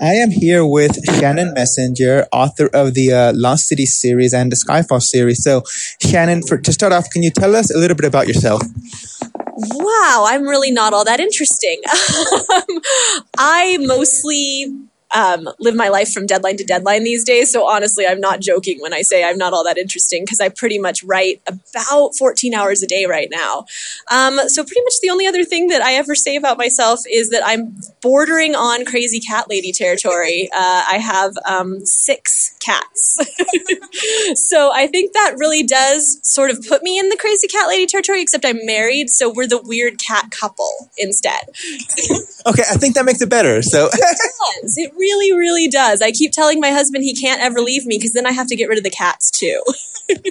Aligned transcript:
I 0.00 0.14
am 0.14 0.30
here 0.30 0.66
with 0.66 0.98
Shannon 1.18 1.54
Messenger, 1.54 2.26
author 2.32 2.68
of 2.74 2.94
the 2.94 3.12
uh, 3.12 3.32
Lost 3.34 3.68
City 3.68 3.86
series 3.86 4.34
and 4.34 4.50
the 4.50 4.56
Skyfall 4.56 5.00
series. 5.00 5.42
So, 5.42 5.62
Shannon, 6.00 6.42
for, 6.42 6.58
to 6.58 6.72
start 6.72 6.92
off, 6.92 7.10
can 7.10 7.22
you 7.22 7.30
tell 7.30 7.54
us 7.54 7.72
a 7.74 7.78
little 7.78 7.96
bit 7.96 8.06
about 8.06 8.26
yourself? 8.26 8.62
Wow, 9.56 10.24
I'm 10.26 10.42
really 10.42 10.72
not 10.72 10.92
all 10.92 11.04
that 11.04 11.20
interesting. 11.20 11.80
I 13.38 13.78
mostly 13.80 14.74
um, 15.14 15.48
live 15.60 15.74
my 15.74 15.88
life 15.88 16.12
from 16.12 16.26
deadline 16.26 16.56
to 16.56 16.64
deadline 16.64 17.04
these 17.04 17.24
days. 17.24 17.52
So 17.52 17.68
honestly, 17.68 18.06
I'm 18.06 18.20
not 18.20 18.40
joking 18.40 18.80
when 18.80 18.92
I 18.92 19.02
say 19.02 19.24
I'm 19.24 19.38
not 19.38 19.52
all 19.52 19.64
that 19.64 19.78
interesting 19.78 20.24
because 20.24 20.40
I 20.40 20.48
pretty 20.48 20.78
much 20.78 21.02
write 21.04 21.40
about 21.46 22.16
14 22.16 22.52
hours 22.52 22.82
a 22.82 22.86
day 22.86 23.06
right 23.06 23.28
now. 23.30 23.64
Um, 24.10 24.38
so 24.48 24.64
pretty 24.64 24.80
much 24.82 24.94
the 25.02 25.10
only 25.10 25.26
other 25.26 25.44
thing 25.44 25.68
that 25.68 25.82
I 25.82 25.94
ever 25.94 26.14
say 26.14 26.36
about 26.36 26.58
myself 26.58 27.00
is 27.10 27.30
that 27.30 27.42
I'm 27.46 27.76
bordering 28.02 28.54
on 28.54 28.84
crazy 28.84 29.20
cat 29.20 29.48
lady 29.48 29.72
territory. 29.72 30.48
Uh, 30.52 30.84
I 30.90 30.98
have 30.98 31.34
um, 31.46 31.86
six 31.86 32.56
cats. 32.60 33.18
so 34.34 34.72
I 34.72 34.88
think 34.88 35.12
that 35.12 35.36
really 35.38 35.62
does 35.62 36.18
sort 36.22 36.50
of 36.50 36.64
put 36.66 36.82
me 36.82 36.98
in 36.98 37.08
the 37.08 37.16
crazy 37.16 37.46
cat 37.46 37.68
lady 37.68 37.86
territory, 37.86 38.20
except 38.20 38.44
I'm 38.44 38.64
married. 38.66 39.10
So 39.10 39.30
we're 39.30 39.46
the 39.46 39.60
weird 39.62 39.98
cat 39.98 40.30
couple 40.30 40.90
instead. 40.98 41.40
okay, 42.46 42.64
I 42.68 42.76
think 42.76 42.94
that 42.94 43.04
makes 43.04 43.22
it 43.22 43.28
better. 43.28 43.62
So 43.62 43.88
it 43.92 44.00
does. 44.00 44.76
It 44.76 44.92
really, 44.92 45.03
really 45.04 45.32
really 45.36 45.68
does. 45.68 46.00
I 46.00 46.10
keep 46.10 46.32
telling 46.32 46.60
my 46.60 46.70
husband 46.70 47.04
he 47.04 47.14
can't 47.14 47.40
ever 47.40 47.60
leave 47.60 47.84
me 47.86 47.98
because 47.98 48.12
then 48.12 48.26
I 48.26 48.32
have 48.32 48.48
to 48.48 48.56
get 48.56 48.68
rid 48.68 48.78
of 48.78 48.84
the 48.84 48.90
cats 48.90 49.30
too. 49.30 49.62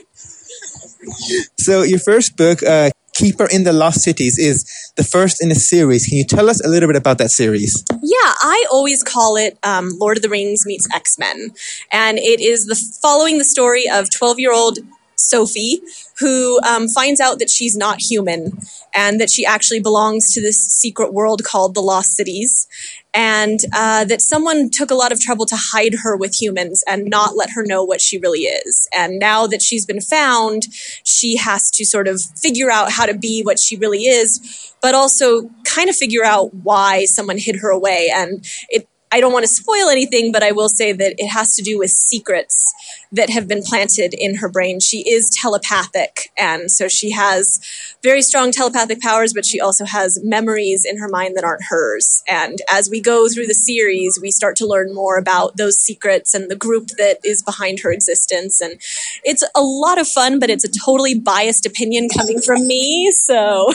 so 1.57 1.83
your 1.83 1.99
first 1.99 2.35
book, 2.37 2.63
uh, 2.63 2.89
Keeper 3.13 3.47
in 3.51 3.63
the 3.63 3.73
Lost 3.73 4.01
Cities, 4.01 4.39
is 4.39 4.65
the 4.95 5.03
first 5.03 5.41
in 5.43 5.51
a 5.51 5.55
series. 5.55 6.07
Can 6.07 6.17
you 6.17 6.25
tell 6.25 6.49
us 6.49 6.65
a 6.65 6.69
little 6.69 6.87
bit 6.87 6.95
about 6.95 7.19
that 7.19 7.29
series? 7.29 7.83
Yeah, 7.91 8.33
I 8.41 8.65
always 8.71 9.03
call 9.03 9.35
it 9.37 9.57
um, 9.63 9.91
Lord 9.99 10.17
of 10.17 10.23
the 10.23 10.29
Rings 10.29 10.65
meets 10.65 10.87
X 10.93 11.19
Men, 11.19 11.51
and 11.91 12.17
it 12.17 12.39
is 12.41 12.65
the 12.65 12.79
following 13.01 13.37
the 13.37 13.45
story 13.45 13.85
of 13.89 14.09
twelve 14.09 14.39
year 14.39 14.53
old 14.53 14.79
Sophie, 15.15 15.81
who 16.19 16.59
um, 16.63 16.87
finds 16.87 17.19
out 17.19 17.39
that 17.39 17.49
she's 17.49 17.75
not 17.75 18.01
human 18.01 18.57
and 18.93 19.19
that 19.19 19.29
she 19.29 19.45
actually 19.45 19.79
belongs 19.79 20.33
to 20.33 20.41
this 20.41 20.57
secret 20.57 21.13
world 21.13 21.43
called 21.43 21.73
the 21.73 21.81
Lost 21.81 22.15
Cities 22.15 22.67
and 23.13 23.59
uh, 23.73 24.05
that 24.05 24.21
someone 24.21 24.69
took 24.69 24.89
a 24.91 24.95
lot 24.95 25.11
of 25.11 25.19
trouble 25.19 25.45
to 25.45 25.55
hide 25.55 25.95
her 26.03 26.17
with 26.17 26.41
humans 26.41 26.83
and 26.87 27.05
not 27.05 27.35
let 27.35 27.51
her 27.51 27.63
know 27.63 27.83
what 27.83 28.01
she 28.01 28.17
really 28.17 28.41
is. 28.41 28.87
And 28.95 29.19
now 29.19 29.45
that 29.47 29.61
she's 29.61 29.85
been 29.85 30.01
found, 30.01 30.63
she 31.03 31.37
has 31.37 31.69
to 31.71 31.85
sort 31.85 32.07
of 32.07 32.21
figure 32.21 32.71
out 32.71 32.91
how 32.91 33.05
to 33.05 33.13
be 33.13 33.41
what 33.43 33.59
she 33.59 33.75
really 33.75 34.05
is, 34.05 34.73
but 34.81 34.95
also 34.95 35.49
kind 35.63 35.89
of 35.89 35.95
figure 35.95 36.23
out 36.23 36.53
why 36.53 37.05
someone 37.05 37.37
hid 37.37 37.57
her 37.57 37.69
away. 37.69 38.11
And 38.13 38.45
it, 38.69 38.87
I 39.11 39.19
don't 39.19 39.33
want 39.33 39.43
to 39.43 39.53
spoil 39.53 39.89
anything, 39.89 40.31
but 40.31 40.41
I 40.41 40.51
will 40.51 40.69
say 40.69 40.91
that 40.91 41.13
it 41.19 41.27
has 41.27 41.55
to 41.55 41.61
do 41.61 41.77
with 41.77 41.91
secrets 41.91 42.73
that 43.13 43.29
have 43.29 43.47
been 43.47 43.63
planted 43.63 44.13
in 44.13 44.35
her 44.35 44.49
brain. 44.49 44.79
She 44.79 45.09
is 45.09 45.29
telepathic, 45.41 46.31
and 46.37 46.69
so 46.69 46.87
she 46.87 47.11
has 47.11 47.59
very 48.03 48.21
strong 48.21 48.51
telepathic 48.51 48.99
powers, 48.99 49.33
but 49.33 49.45
she 49.45 49.61
also 49.61 49.85
has 49.85 50.19
memories 50.23 50.85
in 50.85 50.97
her 50.97 51.07
mind 51.07 51.37
that 51.37 51.43
aren't 51.43 51.63
hers. 51.69 52.21
And 52.27 52.59
as 52.71 52.89
we 52.89 52.99
go 52.99 53.29
through 53.29 53.47
the 53.47 53.53
series, 53.53 54.19
we 54.21 54.31
start 54.31 54.57
to 54.57 54.67
learn 54.67 54.93
more 54.93 55.17
about 55.17 55.57
those 55.57 55.79
secrets 55.79 56.33
and 56.33 56.51
the 56.51 56.55
group 56.55 56.87
that 56.97 57.19
is 57.23 57.41
behind 57.41 57.79
her 57.79 57.91
existence. 57.91 58.59
And 58.61 58.79
it's 59.23 59.43
a 59.55 59.61
lot 59.61 59.99
of 59.99 60.07
fun, 60.07 60.39
but 60.39 60.49
it's 60.49 60.65
a 60.65 60.71
totally 60.85 61.17
biased 61.17 61.65
opinion 61.65 62.09
coming 62.09 62.41
from 62.41 62.65
me. 62.67 63.11
So. 63.11 63.71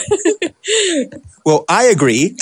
well, 1.45 1.65
I 1.69 1.85
agree. 1.85 2.37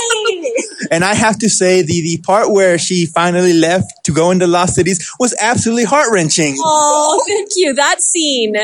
and 0.90 1.04
I 1.04 1.14
have 1.14 1.38
to 1.40 1.50
say, 1.50 1.82
the, 1.82 1.86
the 1.86 2.22
part 2.24 2.50
where 2.50 2.78
she 2.78 3.06
finally 3.06 3.52
left 3.52 4.04
to 4.04 4.12
go 4.12 4.30
into 4.30 4.46
Lost 4.46 4.74
Cities 4.74 5.12
was 5.18 5.34
absolutely 5.40 5.84
heart 5.84 6.11
wrenching. 6.12 6.56
Oh, 6.58 7.22
thank 7.26 7.50
you. 7.56 7.74
That 7.74 8.00
scene 8.00 8.56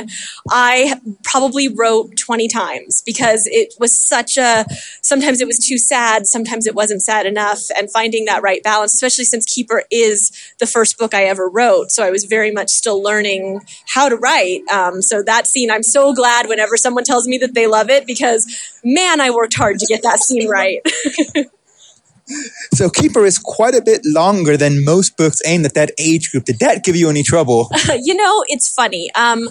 I 0.50 1.00
probably 1.25 1.69
wrote 1.69 2.16
20 2.16 2.48
times 2.48 3.03
because 3.04 3.47
it 3.47 3.75
was 3.78 3.98
such 3.98 4.36
a, 4.36 4.66
sometimes 5.03 5.41
it 5.41 5.47
was 5.47 5.58
too 5.58 5.78
sad, 5.78 6.26
sometimes 6.26 6.66
it 6.66 6.75
wasn't 6.75 7.03
sad 7.03 7.26
enough. 7.26 7.62
And 7.76 7.91
finding 7.91 8.26
that 8.26 8.42
right 8.42 8.62
balance, 8.62 8.94
especially 8.94 9.25
since 9.25 9.44
Keeper 9.47 9.84
is 9.91 10.31
the 10.58 10.66
first 10.66 10.98
book 10.98 11.14
I 11.14 11.25
ever 11.25 11.48
wrote. 11.48 11.91
So 11.91 12.04
I 12.04 12.10
was 12.10 12.25
very 12.25 12.50
much 12.50 12.70
still 12.70 13.03
learning 13.03 13.60
how 13.88 14.08
to 14.08 14.16
write. 14.16 14.62
Um, 14.69 15.03
so 15.03 15.22
that 15.22 15.47
scene, 15.47 15.70
I'm 15.70 15.82
so 15.82 16.14
glad 16.14 16.48
whenever 16.48 16.76
someone 16.76 17.04
tells 17.04 17.26
me 17.26 17.38
that 17.38 17.54
they 17.54 17.66
love 17.66 17.91
it 17.91 18.06
because 18.06 18.47
man, 18.84 19.20
I 19.20 19.31
worked 19.31 19.56
hard 19.56 19.78
to 19.78 19.87
get 19.87 20.03
that 20.03 20.20
scene 20.20 20.48
right. 20.48 20.81
so 22.72 22.91
Keeper 22.91 23.25
is 23.25 23.39
quite 23.39 23.75
a 23.75 23.83
bit 23.83 24.03
longer 24.05 24.56
than 24.56 24.84
most 24.84 25.16
books 25.16 25.41
aimed 25.47 25.66
at 25.66 25.75
that 25.75 25.93
age 25.99 26.31
group. 26.31 26.44
Did 26.44 26.59
that 26.61 26.84
give 26.84 26.97
you 26.97 27.09
any 27.09 27.22
trouble? 27.22 27.71
you 28.03 28.15
know, 28.15 28.44
it's 28.49 28.72
funny. 28.72 29.11
Um, 29.15 29.49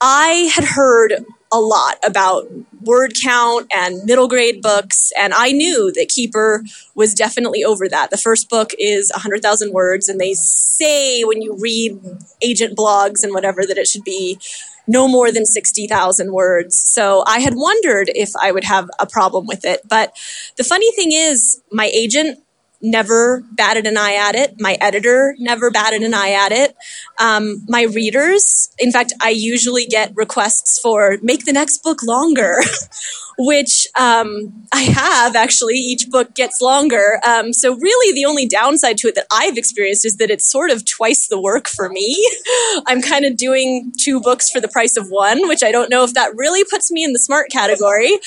I 0.00 0.50
had 0.54 0.64
heard 0.64 1.24
a 1.52 1.60
lot 1.60 1.96
about 2.04 2.48
word 2.82 3.14
count 3.20 3.66
and 3.74 4.04
middle 4.04 4.28
grade 4.28 4.60
books, 4.60 5.12
and 5.18 5.32
I 5.32 5.52
knew 5.52 5.92
that 5.92 6.08
Keeper 6.08 6.62
was 6.94 7.14
definitely 7.14 7.64
over 7.64 7.88
that. 7.88 8.10
The 8.10 8.16
first 8.16 8.48
book 8.48 8.72
is 8.78 9.10
100,000 9.14 9.72
words, 9.72 10.08
and 10.08 10.20
they 10.20 10.34
say 10.34 11.22
when 11.22 11.40
you 11.40 11.56
read 11.58 11.98
agent 12.42 12.76
blogs 12.76 13.22
and 13.22 13.32
whatever 13.32 13.64
that 13.64 13.78
it 13.78 13.86
should 13.86 14.04
be 14.04 14.38
no 14.86 15.08
more 15.08 15.32
than 15.32 15.44
60,000 15.44 16.32
words. 16.32 16.80
So 16.80 17.24
I 17.26 17.40
had 17.40 17.54
wondered 17.56 18.10
if 18.14 18.30
I 18.40 18.52
would 18.52 18.64
have 18.64 18.88
a 18.98 19.06
problem 19.06 19.46
with 19.46 19.64
it. 19.64 19.80
But 19.88 20.16
the 20.56 20.64
funny 20.64 20.90
thing 20.92 21.12
is, 21.12 21.60
my 21.72 21.86
agent 21.86 22.38
never 22.82 23.42
batted 23.52 23.86
an 23.86 23.96
eye 23.96 24.14
at 24.14 24.34
it. 24.34 24.60
My 24.60 24.76
editor 24.80 25.34
never 25.38 25.70
batted 25.70 26.02
an 26.02 26.14
eye 26.14 26.32
at 26.32 26.52
it. 26.52 26.76
Um, 27.18 27.64
my 27.68 27.82
readers, 27.82 28.68
in 28.78 28.92
fact, 28.92 29.12
I 29.20 29.30
usually 29.30 29.86
get 29.86 30.12
requests 30.14 30.78
for 30.78 31.18
make 31.22 31.44
the 31.44 31.52
next 31.52 31.82
book 31.82 32.02
longer, 32.02 32.60
which 33.38 33.86
um, 33.98 34.66
I 34.72 34.82
have 34.82 35.36
actually. 35.36 35.74
Each 35.74 36.08
book 36.10 36.34
gets 36.34 36.60
longer. 36.60 37.20
Um, 37.26 37.52
so, 37.52 37.74
really, 37.74 38.14
the 38.14 38.24
only 38.26 38.46
downside 38.46 38.98
to 38.98 39.08
it 39.08 39.14
that 39.14 39.26
I've 39.30 39.56
experienced 39.56 40.04
is 40.04 40.16
that 40.18 40.30
it's 40.30 40.50
sort 40.50 40.70
of 40.70 40.84
twice 40.84 41.28
the 41.28 41.40
work 41.40 41.68
for 41.68 41.88
me. 41.88 42.26
I'm 42.86 43.02
kind 43.02 43.24
of 43.24 43.36
doing 43.36 43.92
two 43.98 44.20
books 44.20 44.50
for 44.50 44.60
the 44.60 44.68
price 44.68 44.96
of 44.96 45.08
one, 45.08 45.48
which 45.48 45.62
I 45.62 45.72
don't 45.72 45.90
know 45.90 46.04
if 46.04 46.14
that 46.14 46.36
really 46.36 46.64
puts 46.64 46.90
me 46.90 47.04
in 47.04 47.12
the 47.12 47.18
smart 47.18 47.50
category. 47.50 48.18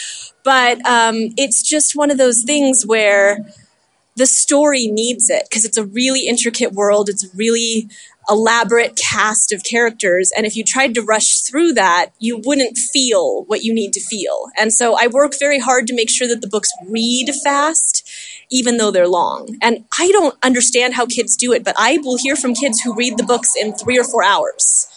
But 0.44 0.86
um, 0.86 1.16
it's 1.38 1.62
just 1.62 1.96
one 1.96 2.12
of 2.12 2.18
those 2.18 2.44
things 2.44 2.86
where 2.86 3.46
the 4.20 4.26
story 4.26 4.88
needs 4.88 5.30
it 5.30 5.46
because 5.50 5.64
it's 5.64 5.78
a 5.78 5.86
really 5.86 6.28
intricate 6.28 6.74
world. 6.74 7.08
It's 7.08 7.24
a 7.24 7.38
really 7.38 7.90
elaborate 8.30 8.98
cast 8.98 9.54
of 9.54 9.64
characters. 9.64 10.30
And 10.36 10.46
if 10.46 10.58
you 10.58 10.64
tried 10.66 10.94
to 10.96 11.02
rush 11.02 11.40
through 11.40 11.74
that, 11.74 12.08
you 12.20 12.42
wouldn't 12.46 12.78
feel 12.78 13.46
what 13.46 13.64
you 13.64 13.74
need 13.74 13.94
to 13.94 14.02
feel. 14.02 14.48
And 14.60 14.74
so 14.74 14.98
I 15.00 15.08
work 15.08 15.40
very 15.40 15.58
hard 15.58 15.88
to 15.88 15.96
make 15.96 16.10
sure 16.10 16.28
that 16.28 16.42
the 16.42 16.50
books 16.50 16.70
read 16.86 17.32
fast, 17.44 18.08
even 18.52 18.76
though 18.76 18.92
they're 18.92 19.08
long. 19.08 19.58
And 19.62 19.86
I 19.98 20.10
don't 20.12 20.38
understand 20.44 20.96
how 20.96 21.06
kids 21.06 21.38
do 21.38 21.54
it, 21.54 21.64
but 21.64 21.76
I 21.78 22.00
will 22.00 22.18
hear 22.18 22.36
from 22.36 22.54
kids 22.54 22.82
who 22.82 22.94
read 22.94 23.18
the 23.18 23.24
books 23.24 23.54
in 23.60 23.74
three 23.74 23.98
or 23.98 24.04
four 24.04 24.24
hours 24.24 24.88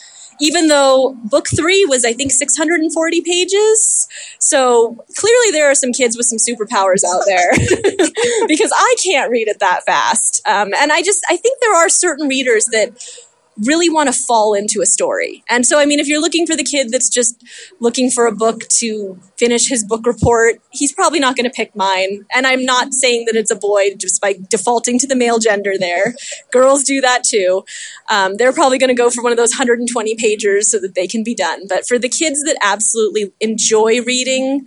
even 0.42 0.66
though 0.66 1.16
book 1.22 1.46
three 1.54 1.86
was, 1.88 2.04
I 2.04 2.12
think, 2.12 2.32
640 2.32 3.20
pages. 3.20 4.08
So 4.40 4.96
clearly 5.16 5.52
there 5.52 5.70
are 5.70 5.74
some 5.74 5.92
kids 5.92 6.16
with 6.16 6.26
some 6.26 6.38
superpowers 6.38 7.04
out 7.08 7.22
there 7.26 7.52
because 8.48 8.72
I 8.74 8.96
can't 9.02 9.30
read 9.30 9.46
it 9.46 9.60
that 9.60 9.84
fast. 9.86 10.42
Um, 10.44 10.74
and 10.74 10.90
I 10.90 11.00
just, 11.00 11.24
I 11.30 11.36
think 11.36 11.60
there 11.60 11.76
are 11.76 11.88
certain 11.88 12.26
readers 12.26 12.66
that 12.72 12.90
really 13.58 13.90
want 13.90 14.12
to 14.12 14.18
fall 14.18 14.54
into 14.54 14.80
a 14.80 14.86
story. 14.86 15.44
And 15.48 15.66
so, 15.66 15.78
I 15.78 15.84
mean, 15.84 16.00
if 16.00 16.08
you're 16.08 16.20
looking 16.20 16.46
for 16.46 16.56
the 16.56 16.64
kid 16.64 16.90
that's 16.90 17.08
just 17.08 17.42
looking 17.80 18.10
for 18.10 18.26
a 18.26 18.32
book 18.32 18.66
to 18.80 19.18
finish 19.36 19.68
his 19.68 19.84
book 19.84 20.06
report, 20.06 20.56
he's 20.70 20.92
probably 20.92 21.20
not 21.20 21.36
going 21.36 21.44
to 21.44 21.54
pick 21.54 21.74
mine. 21.76 22.24
And 22.34 22.46
I'm 22.46 22.64
not 22.64 22.94
saying 22.94 23.24
that 23.26 23.36
it's 23.36 23.50
a 23.50 23.56
boy 23.56 23.94
just 23.96 24.20
by 24.20 24.36
defaulting 24.50 24.98
to 25.00 25.06
the 25.06 25.16
male 25.16 25.38
gender 25.38 25.74
there. 25.78 26.14
Girls 26.50 26.82
do 26.82 27.00
that 27.00 27.24
too. 27.24 27.64
Um, 28.10 28.36
they're 28.36 28.52
probably 28.52 28.78
going 28.78 28.88
to 28.88 28.94
go 28.94 29.10
for 29.10 29.22
one 29.22 29.32
of 29.32 29.38
those 29.38 29.52
120 29.52 30.16
pagers 30.16 30.64
so 30.64 30.78
that 30.80 30.94
they 30.94 31.06
can 31.06 31.22
be 31.22 31.34
done. 31.34 31.66
But 31.68 31.86
for 31.86 31.98
the 31.98 32.08
kids 32.08 32.42
that 32.42 32.56
absolutely 32.62 33.32
enjoy 33.40 34.02
reading, 34.02 34.66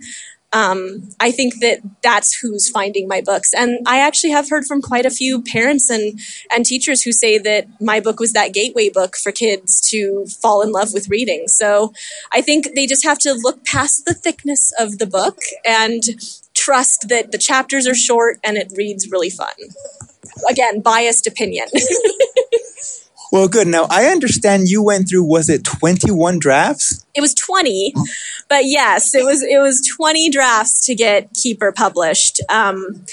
um, 0.52 1.08
I 1.20 1.32
think 1.32 1.60
that 1.60 1.80
that's 2.02 2.38
who's 2.38 2.68
finding 2.70 3.08
my 3.08 3.20
books. 3.20 3.52
And 3.52 3.78
I 3.86 3.98
actually 3.98 4.30
have 4.30 4.48
heard 4.48 4.64
from 4.64 4.80
quite 4.80 5.04
a 5.04 5.10
few 5.10 5.42
parents 5.42 5.90
and, 5.90 6.18
and 6.54 6.64
teachers 6.64 7.02
who 7.02 7.12
say 7.12 7.38
that 7.38 7.66
my 7.80 8.00
book 8.00 8.20
was 8.20 8.32
that 8.32 8.54
gateway 8.54 8.88
book 8.88 9.16
for 9.16 9.32
kids 9.32 9.80
to 9.90 10.26
fall 10.26 10.62
in 10.62 10.70
love 10.70 10.92
with 10.94 11.08
reading. 11.08 11.48
So 11.48 11.92
I 12.32 12.40
think 12.40 12.74
they 12.74 12.86
just 12.86 13.04
have 13.04 13.18
to 13.20 13.32
look 13.34 13.64
past 13.64 14.04
the 14.06 14.14
thickness 14.14 14.72
of 14.78 14.98
the 14.98 15.06
book 15.06 15.38
and 15.66 16.02
trust 16.54 17.06
that 17.08 17.32
the 17.32 17.38
chapters 17.38 17.86
are 17.86 17.94
short 17.94 18.38
and 18.42 18.56
it 18.56 18.72
reads 18.76 19.10
really 19.10 19.30
fun. 19.30 19.54
Again, 20.48 20.80
biased 20.80 21.26
opinion. 21.26 21.66
Well, 23.36 23.48
good. 23.48 23.66
Now, 23.66 23.86
I 23.90 24.06
understand 24.06 24.70
you 24.70 24.82
went 24.82 25.10
through 25.10 25.24
was 25.24 25.50
it 25.50 25.62
21 25.62 26.38
drafts? 26.38 27.04
It 27.14 27.20
was 27.20 27.34
20. 27.34 27.92
But 28.48 28.62
yes, 28.64 29.14
it 29.14 29.26
was 29.26 29.42
it 29.42 29.60
was 29.60 29.86
20 29.86 30.30
drafts 30.30 30.86
to 30.86 30.94
get 30.94 31.34
Keeper 31.34 31.70
published. 31.70 32.40
Um, 32.48 33.04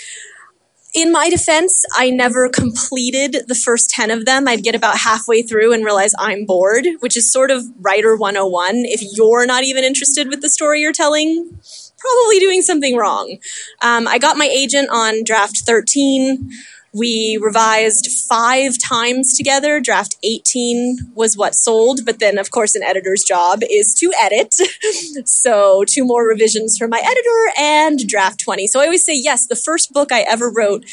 in 0.96 1.12
my 1.12 1.30
defense, 1.30 1.84
I 1.98 2.10
never 2.10 2.48
completed 2.48 3.50
the 3.50 3.56
first 3.56 3.90
10 3.90 4.12
of 4.12 4.26
them. 4.26 4.48
I'd 4.48 4.64
get 4.64 4.76
about 4.76 5.00
halfway 5.00 5.42
through 5.42 5.74
and 5.74 5.84
realize 5.84 6.14
I'm 6.18 6.46
bored, 6.46 6.88
which 7.02 7.18
is 7.18 7.30
sort 7.30 7.52
of 7.52 7.66
writer 7.82 8.16
101. 8.16 8.76
If 8.86 9.02
you're 9.18 9.46
not 9.46 9.66
even 9.66 9.84
interested 9.84 10.30
with 10.30 10.42
the 10.42 10.50
story 10.50 10.80
you're 10.80 10.94
telling, 10.94 11.60
probably 11.98 12.40
doing 12.40 12.62
something 12.62 12.96
wrong. 12.96 13.40
Um, 13.82 14.08
I 14.08 14.20
got 14.20 14.38
my 14.38 14.46
agent 14.46 14.88
on 14.90 15.26
draft 15.26 15.64
13. 15.66 16.50
We 16.96 17.40
revised 17.42 18.08
five 18.30 18.78
times 18.78 19.36
together. 19.36 19.80
Draft 19.80 20.16
18 20.24 21.14
was 21.16 21.36
what 21.36 21.56
sold, 21.56 22.02
but 22.06 22.20
then, 22.20 22.38
of 22.38 22.52
course, 22.52 22.76
an 22.76 22.84
editor's 22.84 23.24
job 23.24 23.62
is 23.68 23.96
to 23.96 24.12
edit. 24.22 24.54
so, 25.28 25.84
two 25.88 26.06
more 26.06 26.28
revisions 26.28 26.78
from 26.78 26.92
my 26.92 27.02
editor 27.04 27.60
and 27.60 28.08
draft 28.08 28.40
20. 28.42 28.68
So, 28.68 28.80
I 28.80 28.86
always 28.86 29.04
say, 29.04 29.14
yes, 29.16 29.48
the 29.48 29.56
first 29.56 29.92
book 29.92 30.12
I 30.12 30.22
ever 30.22 30.52
wrote 30.52 30.86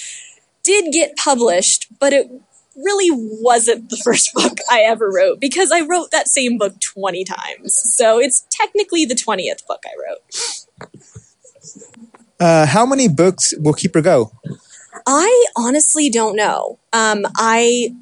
did 0.63 0.91
get 0.91 1.17
published, 1.17 1.89
but 1.99 2.15
it 2.15 2.31
really 2.75 3.11
wasn't 3.11 3.91
the 3.91 4.01
first 4.03 4.33
book 4.35 4.57
I 4.71 4.81
ever 4.81 5.11
wrote 5.15 5.39
because 5.39 5.71
I 5.71 5.83
wrote 5.83 6.13
that 6.13 6.29
same 6.29 6.57
book 6.57 6.81
20 6.81 7.25
times. 7.25 7.75
So, 7.75 8.19
it's 8.19 8.47
technically 8.51 9.05
the 9.05 9.15
20th 9.15 9.67
book 9.67 9.83
I 9.85 9.93
wrote. 10.09 10.23
Uh, 12.41 12.65
how 12.65 12.87
many 12.87 13.07
books 13.07 13.53
will 13.59 13.75
Keeper 13.75 14.01
go? 14.01 14.33
I 15.13 15.47
honestly 15.57 16.09
don't 16.09 16.37
know. 16.37 16.79
Um, 16.93 17.27
I 17.37 17.97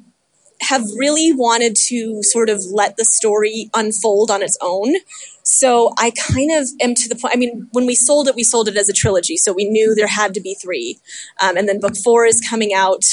have 0.61 0.83
really 0.95 1.33
wanted 1.33 1.75
to 1.75 2.21
sort 2.21 2.49
of 2.49 2.61
let 2.71 2.97
the 2.97 3.05
story 3.05 3.71
unfold 3.73 4.29
on 4.29 4.43
its 4.43 4.55
own. 4.61 4.93
So 5.41 5.91
I 5.97 6.11
kind 6.11 6.51
of 6.51 6.67
am 6.79 6.93
to 6.93 7.09
the 7.09 7.15
point. 7.15 7.33
I 7.33 7.37
mean, 7.37 7.67
when 7.71 7.87
we 7.87 7.95
sold 7.95 8.27
it, 8.27 8.35
we 8.35 8.43
sold 8.43 8.67
it 8.67 8.77
as 8.77 8.89
a 8.89 8.93
trilogy, 8.93 9.37
so 9.37 9.51
we 9.51 9.65
knew 9.65 9.95
there 9.95 10.05
had 10.05 10.35
to 10.35 10.41
be 10.41 10.53
three. 10.53 10.99
Um, 11.41 11.57
and 11.57 11.67
then 11.67 11.79
book 11.79 11.97
four 11.97 12.25
is 12.25 12.45
coming 12.47 12.75
out. 12.75 13.03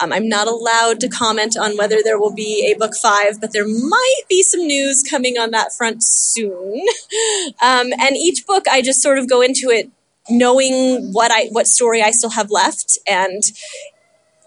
Um, 0.00 0.12
I'm 0.12 0.28
not 0.28 0.48
allowed 0.48 0.98
to 1.00 1.08
comment 1.08 1.56
on 1.56 1.76
whether 1.76 1.98
there 2.02 2.18
will 2.18 2.34
be 2.34 2.68
a 2.68 2.76
book 2.76 2.96
five, 2.96 3.40
but 3.40 3.52
there 3.52 3.68
might 3.68 4.22
be 4.28 4.42
some 4.42 4.66
news 4.66 5.04
coming 5.08 5.38
on 5.38 5.52
that 5.52 5.72
front 5.72 6.02
soon. 6.02 6.82
Um, 7.62 7.88
and 7.98 8.16
each 8.16 8.46
book, 8.46 8.66
I 8.68 8.82
just 8.82 9.00
sort 9.00 9.18
of 9.18 9.28
go 9.28 9.40
into 9.40 9.70
it 9.70 9.90
knowing 10.28 11.12
what 11.12 11.30
I 11.30 11.46
what 11.50 11.66
story 11.66 12.02
I 12.02 12.10
still 12.10 12.30
have 12.30 12.50
left 12.50 12.98
and 13.06 13.42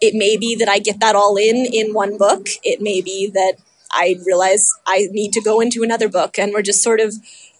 it 0.01 0.13
may 0.15 0.37
be 0.37 0.55
that 0.55 0.69
I 0.69 0.79
get 0.79 0.99
that 0.99 1.15
all 1.15 1.35
in 1.35 1.65
in 1.65 1.93
one 1.93 2.17
book. 2.17 2.47
It 2.63 2.81
may 2.81 3.01
be 3.01 3.29
that 3.33 3.55
I 3.91 4.17
realize 4.25 4.69
I 4.85 5.07
need 5.11 5.33
to 5.33 5.41
go 5.41 5.59
into 5.59 5.83
another 5.83 6.07
book 6.07 6.37
and 6.37 6.53
we're 6.53 6.61
just 6.61 6.83
sort 6.83 6.99
of 6.99 7.15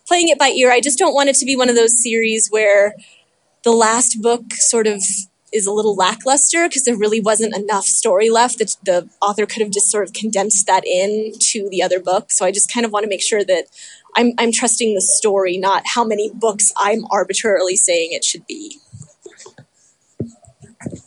playing 0.07 0.29
it 0.29 0.39
by 0.39 0.49
ear. 0.49 0.71
I 0.71 0.79
just 0.79 0.97
don't 0.97 1.13
want 1.13 1.29
it 1.29 1.35
to 1.37 1.45
be 1.45 1.55
one 1.55 1.69
of 1.69 1.75
those 1.75 2.01
series 2.01 2.47
where 2.49 2.95
the 3.63 3.71
last 3.71 4.21
book 4.21 4.53
sort 4.53 4.87
of 4.87 5.03
is 5.51 5.65
a 5.65 5.71
little 5.71 5.95
lackluster 5.95 6.67
because 6.67 6.83
there 6.83 6.95
really 6.95 7.19
wasn't 7.19 7.55
enough 7.55 7.85
story 7.85 8.29
left 8.29 8.59
that 8.59 8.75
the 8.83 9.09
author 9.21 9.45
could 9.45 9.61
have 9.61 9.71
just 9.71 9.89
sort 9.89 10.07
of 10.07 10.13
condensed 10.13 10.67
that 10.67 10.85
in 10.85 11.33
to 11.39 11.67
the 11.69 11.81
other 11.81 11.99
book. 11.99 12.31
So 12.31 12.45
I 12.45 12.51
just 12.51 12.71
kind 12.71 12.85
of 12.85 12.91
want 12.91 13.03
to 13.03 13.09
make 13.09 13.23
sure 13.23 13.43
that 13.43 13.65
I'm, 14.15 14.33
I'm 14.37 14.51
trusting 14.51 14.93
the 14.93 15.01
story, 15.01 15.57
not 15.57 15.83
how 15.85 16.03
many 16.03 16.31
books 16.33 16.71
I'm 16.77 17.05
arbitrarily 17.11 17.75
saying 17.75 18.09
it 18.11 18.23
should 18.23 18.45
be. 18.47 18.79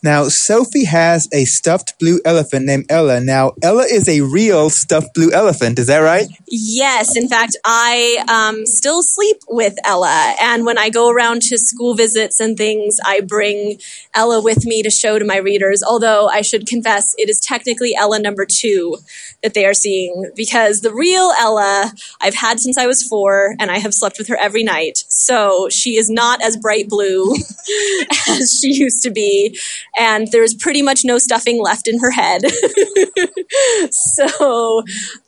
Now, 0.03 0.25
Sophie 0.25 0.85
has 0.85 1.29
a 1.33 1.45
stuffed 1.45 1.97
blue 2.01 2.21
elephant 2.25 2.67
named 2.67 2.87
Ella. 2.89 3.21
Now, 3.21 3.53
Ella 3.63 3.85
is 3.85 4.09
a 4.09 4.23
real 4.23 4.69
stuffed 4.69 5.15
blue 5.15 5.31
elephant. 5.31 5.79
Is 5.79 5.87
that 5.87 5.99
right? 5.99 6.27
Yes. 6.49 7.17
In 7.17 7.29
fact, 7.29 7.57
I 7.65 8.25
um, 8.29 8.67
still 8.67 9.03
sleep 9.03 9.37
with 9.49 9.77
Ella. 9.85 10.35
And 10.41 10.67
when 10.67 10.77
I 10.77 10.91
go 10.91 11.09
around 11.09 11.43
to 11.43 11.59
school 11.59 11.95
visits 11.95 12.41
and 12.41 12.57
things, 12.57 12.99
I 13.05 13.21
bring 13.21 13.79
Ella 14.13 14.43
with 14.43 14.67
me 14.67 14.83
to 14.83 14.91
show 14.91 15.21
to 15.21 15.25
my 15.25 15.37
readers. 15.37 15.85
Although 15.85 16.29
I 16.29 16.43
should 16.43 16.67
confess, 16.67 17.15
it 17.17 17.29
is 17.29 17.39
technically 17.39 17.95
Ella 17.95 18.19
number 18.19 18.45
two 18.45 18.99
that 19.43 19.55
they 19.55 19.65
are 19.65 19.75
seeing 19.75 20.31
because 20.35 20.81
the 20.81 20.93
real 20.93 21.33
Ella 21.39 21.93
I've 22.21 22.35
had 22.35 22.59
since 22.59 22.77
I 22.77 22.87
was 22.87 23.03
four 23.03 23.55
and 23.61 23.71
I 23.71 23.79
have 23.79 23.95
slept 23.95 24.19
with 24.19 24.29
her 24.29 24.37
every 24.41 24.65
night. 24.65 25.05
So 25.09 25.69
she 25.69 25.97
is 25.97 26.11
not 26.11 26.43
as 26.43 26.57
bright 26.57 26.89
blue 26.89 27.35
as 28.29 28.59
she 28.61 28.73
used 28.73 29.03
to 29.03 29.11
be. 29.11 29.59
And 29.99 30.29
there's 30.33 30.55
pretty 30.55 30.81
much 30.81 31.05
no 31.05 31.19
stuffing 31.19 31.63
left 31.63 31.87
in 31.87 32.01
her 32.01 32.11
head. 32.11 32.43
so 33.91 34.83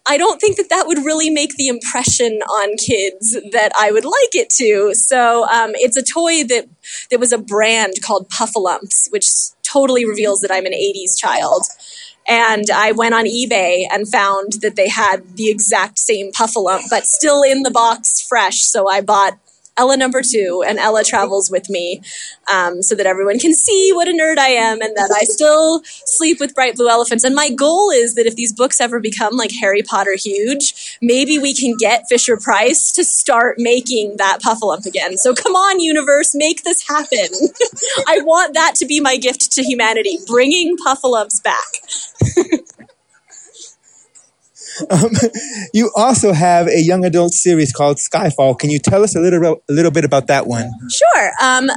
I 0.06 0.16
don't 0.16 0.40
think 0.40 0.56
that 0.56 0.70
that 0.70 0.86
would 0.86 0.98
really 0.98 1.28
make 1.30 1.56
the 1.56 1.68
impression 1.68 2.40
on 2.42 2.76
kids 2.76 3.36
that 3.52 3.72
I 3.78 3.92
would 3.92 4.04
like 4.04 4.34
it 4.34 4.48
to. 4.50 4.94
So 4.94 5.46
um, 5.48 5.72
it's 5.74 5.96
a 5.96 6.02
toy 6.02 6.44
that 6.44 6.66
there 7.10 7.18
was 7.18 7.32
a 7.32 7.38
brand 7.38 7.94
called 8.02 8.28
Puffalumps, 8.30 9.10
which 9.10 9.26
totally 9.62 10.06
reveals 10.06 10.40
that 10.40 10.50
I'm 10.50 10.66
an 10.66 10.72
80s 10.72 11.18
child. 11.18 11.64
And 12.26 12.64
I 12.74 12.92
went 12.92 13.14
on 13.14 13.26
eBay 13.26 13.84
and 13.90 14.08
found 14.08 14.54
that 14.62 14.76
they 14.76 14.88
had 14.88 15.36
the 15.36 15.50
exact 15.50 15.98
same 15.98 16.32
Puffalump, 16.32 16.88
but 16.88 17.04
still 17.04 17.42
in 17.42 17.62
the 17.62 17.70
box 17.70 18.26
fresh. 18.26 18.62
So 18.62 18.88
I 18.88 19.02
bought 19.02 19.38
Ella 19.76 19.96
number 19.96 20.22
two, 20.22 20.62
and 20.66 20.78
Ella 20.78 21.02
travels 21.02 21.50
with 21.50 21.68
me 21.68 22.00
um, 22.52 22.82
so 22.82 22.94
that 22.94 23.06
everyone 23.06 23.38
can 23.38 23.54
see 23.54 23.90
what 23.92 24.08
a 24.08 24.12
nerd 24.12 24.38
I 24.38 24.50
am 24.50 24.80
and 24.80 24.96
that 24.96 25.10
I 25.10 25.24
still 25.24 25.82
sleep 25.84 26.38
with 26.40 26.54
bright 26.54 26.76
blue 26.76 26.88
elephants. 26.88 27.24
And 27.24 27.34
my 27.34 27.50
goal 27.50 27.90
is 27.90 28.14
that 28.14 28.26
if 28.26 28.36
these 28.36 28.52
books 28.52 28.80
ever 28.80 29.00
become 29.00 29.36
like 29.36 29.52
Harry 29.60 29.82
Potter 29.82 30.16
huge, 30.16 30.98
maybe 31.02 31.38
we 31.38 31.54
can 31.54 31.74
get 31.78 32.04
Fisher 32.08 32.36
Price 32.36 32.92
to 32.92 33.04
start 33.04 33.56
making 33.58 34.16
that 34.18 34.40
Puffalump 34.42 34.86
again. 34.86 35.16
So 35.16 35.34
come 35.34 35.54
on, 35.54 35.80
universe, 35.80 36.34
make 36.34 36.62
this 36.62 36.86
happen. 36.86 37.28
I 38.08 38.20
want 38.22 38.54
that 38.54 38.74
to 38.76 38.86
be 38.86 39.00
my 39.00 39.16
gift 39.16 39.52
to 39.52 39.62
humanity, 39.62 40.18
bringing 40.26 40.76
Puffalumps 40.76 41.42
back. 41.42 42.64
Um, 44.90 45.10
you 45.74 45.90
also 45.96 46.32
have 46.32 46.66
a 46.68 46.80
young 46.80 47.04
adult 47.04 47.32
series 47.32 47.72
called 47.72 47.98
Skyfall. 47.98 48.58
Can 48.58 48.70
you 48.70 48.78
tell 48.78 49.02
us 49.02 49.14
a 49.14 49.20
little, 49.20 49.62
a 49.68 49.72
little 49.72 49.90
bit 49.90 50.04
about 50.04 50.26
that 50.28 50.46
one? 50.46 50.70
Sure. 50.90 51.30
Um, 51.42 51.70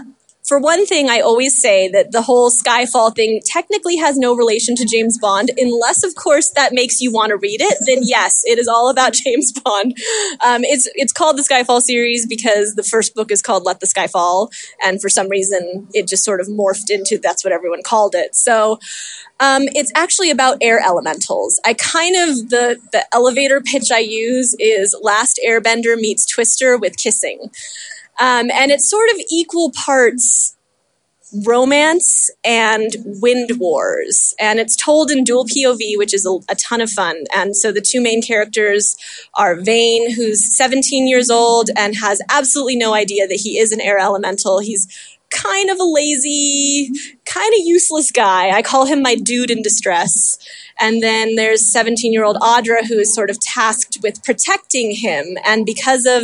for 0.47 0.59
one 0.59 0.85
thing, 0.85 1.09
I 1.09 1.19
always 1.19 1.61
say 1.61 1.89
that 1.89 2.13
the 2.13 2.21
whole 2.21 2.49
Skyfall 2.49 3.13
thing 3.13 3.41
technically 3.43 3.97
has 3.97 4.17
no 4.17 4.33
relation 4.33 4.75
to 4.77 4.85
James 4.85 5.17
Bond, 5.19 5.51
unless, 5.57 6.03
of 6.03 6.15
course, 6.15 6.51
that 6.51 6.71
makes 6.71 7.01
you 7.01 7.11
want 7.11 7.31
to 7.31 7.37
read 7.37 7.59
it. 7.59 7.77
Then 7.85 7.99
yes, 8.01 8.43
it 8.45 8.57
is 8.57 8.67
all 8.67 8.89
about 8.89 9.13
James 9.25 9.51
Bond. 9.51 9.97
Um, 10.45 10.63
it's 10.63 10.87
it's 10.95 11.11
called 11.11 11.37
the 11.37 11.43
Skyfall 11.43 11.81
series 11.81 12.25
because 12.25 12.75
the 12.75 12.83
first 12.83 13.13
book 13.13 13.29
is 13.29 13.41
called 13.41 13.65
Let 13.65 13.81
the 13.81 13.87
Sky 13.87 14.07
Fall, 14.07 14.49
and 14.81 15.01
for 15.01 15.09
some 15.09 15.27
reason, 15.27 15.87
it 15.93 16.07
just 16.07 16.23
sort 16.23 16.39
of 16.39 16.47
morphed 16.47 16.89
into 16.89 17.17
that's 17.17 17.43
what 17.43 17.53
everyone 17.53 17.83
called 17.83 18.15
it. 18.15 18.35
So. 18.35 18.79
Um, 19.39 19.65
it's 19.75 19.91
actually 19.93 20.31
about 20.31 20.57
air 20.61 20.79
elementals. 20.83 21.59
I 21.63 21.75
kind 21.75 22.15
of 22.15 22.49
the 22.49 22.79
the 22.91 23.05
elevator 23.13 23.61
pitch 23.61 23.91
I 23.91 23.99
use 23.99 24.55
is 24.57 24.95
Last 24.99 25.39
Airbender 25.47 25.95
meets 25.95 26.25
Twister 26.25 26.75
with 26.75 26.97
kissing. 26.97 27.51
Um, 28.19 28.49
and 28.51 28.71
it's 28.71 28.89
sort 28.89 29.09
of 29.11 29.21
equal 29.29 29.71
parts 29.71 30.57
romance 31.45 32.29
and 32.43 32.89
wind 33.21 33.59
wars. 33.59 34.33
And 34.39 34.59
it's 34.59 34.75
told 34.75 35.11
in 35.11 35.23
dual 35.23 35.45
pov 35.45 35.77
which 35.97 36.13
is 36.13 36.25
a, 36.25 36.37
a, 36.49 36.55
ton 36.55 36.81
of 36.81 36.89
fun. 36.89 37.25
And 37.35 37.55
so 37.55 37.71
the 37.71 37.81
two 37.81 38.01
main 38.01 38.21
characters 38.21 38.95
are 39.33 39.55
Vane 39.55 40.13
who's 40.13 40.55
17 40.55 41.07
years 41.07 41.29
old 41.29 41.69
and 41.75 41.97
has 41.97 42.21
absolutely 42.29 42.77
no 42.77 42.93
idea 42.93 43.27
that 43.27 43.41
he 43.43 43.57
is 43.59 43.71
an 43.71 43.81
air 43.81 43.99
elemental. 43.99 44.59
He's 44.59 44.87
kind 45.29 45.69
of 45.69 45.79
a 45.79 45.83
lazy 45.83 46.91
kind 47.25 47.53
of 47.53 47.65
useless 47.65 48.11
guy. 48.11 48.49
I 48.49 48.61
call 48.61 48.85
him 48.85 49.01
my 49.01 49.15
dude 49.15 49.51
in 49.51 49.61
distress 49.61 50.37
and 50.79 51.01
then 51.01 51.35
there's 51.35 51.71
17 51.71 52.13
year 52.13 52.23
old 52.23 52.37
Audra, 52.37 52.85
who 52.87 52.99
is 52.99 53.13
sort 53.13 53.29
of 53.29 53.39
tasked 53.39 53.99
with 54.01 54.23
protecting 54.23 54.91
him. 54.95 55.37
And 55.45 55.65
because 55.65 56.05
of 56.05 56.23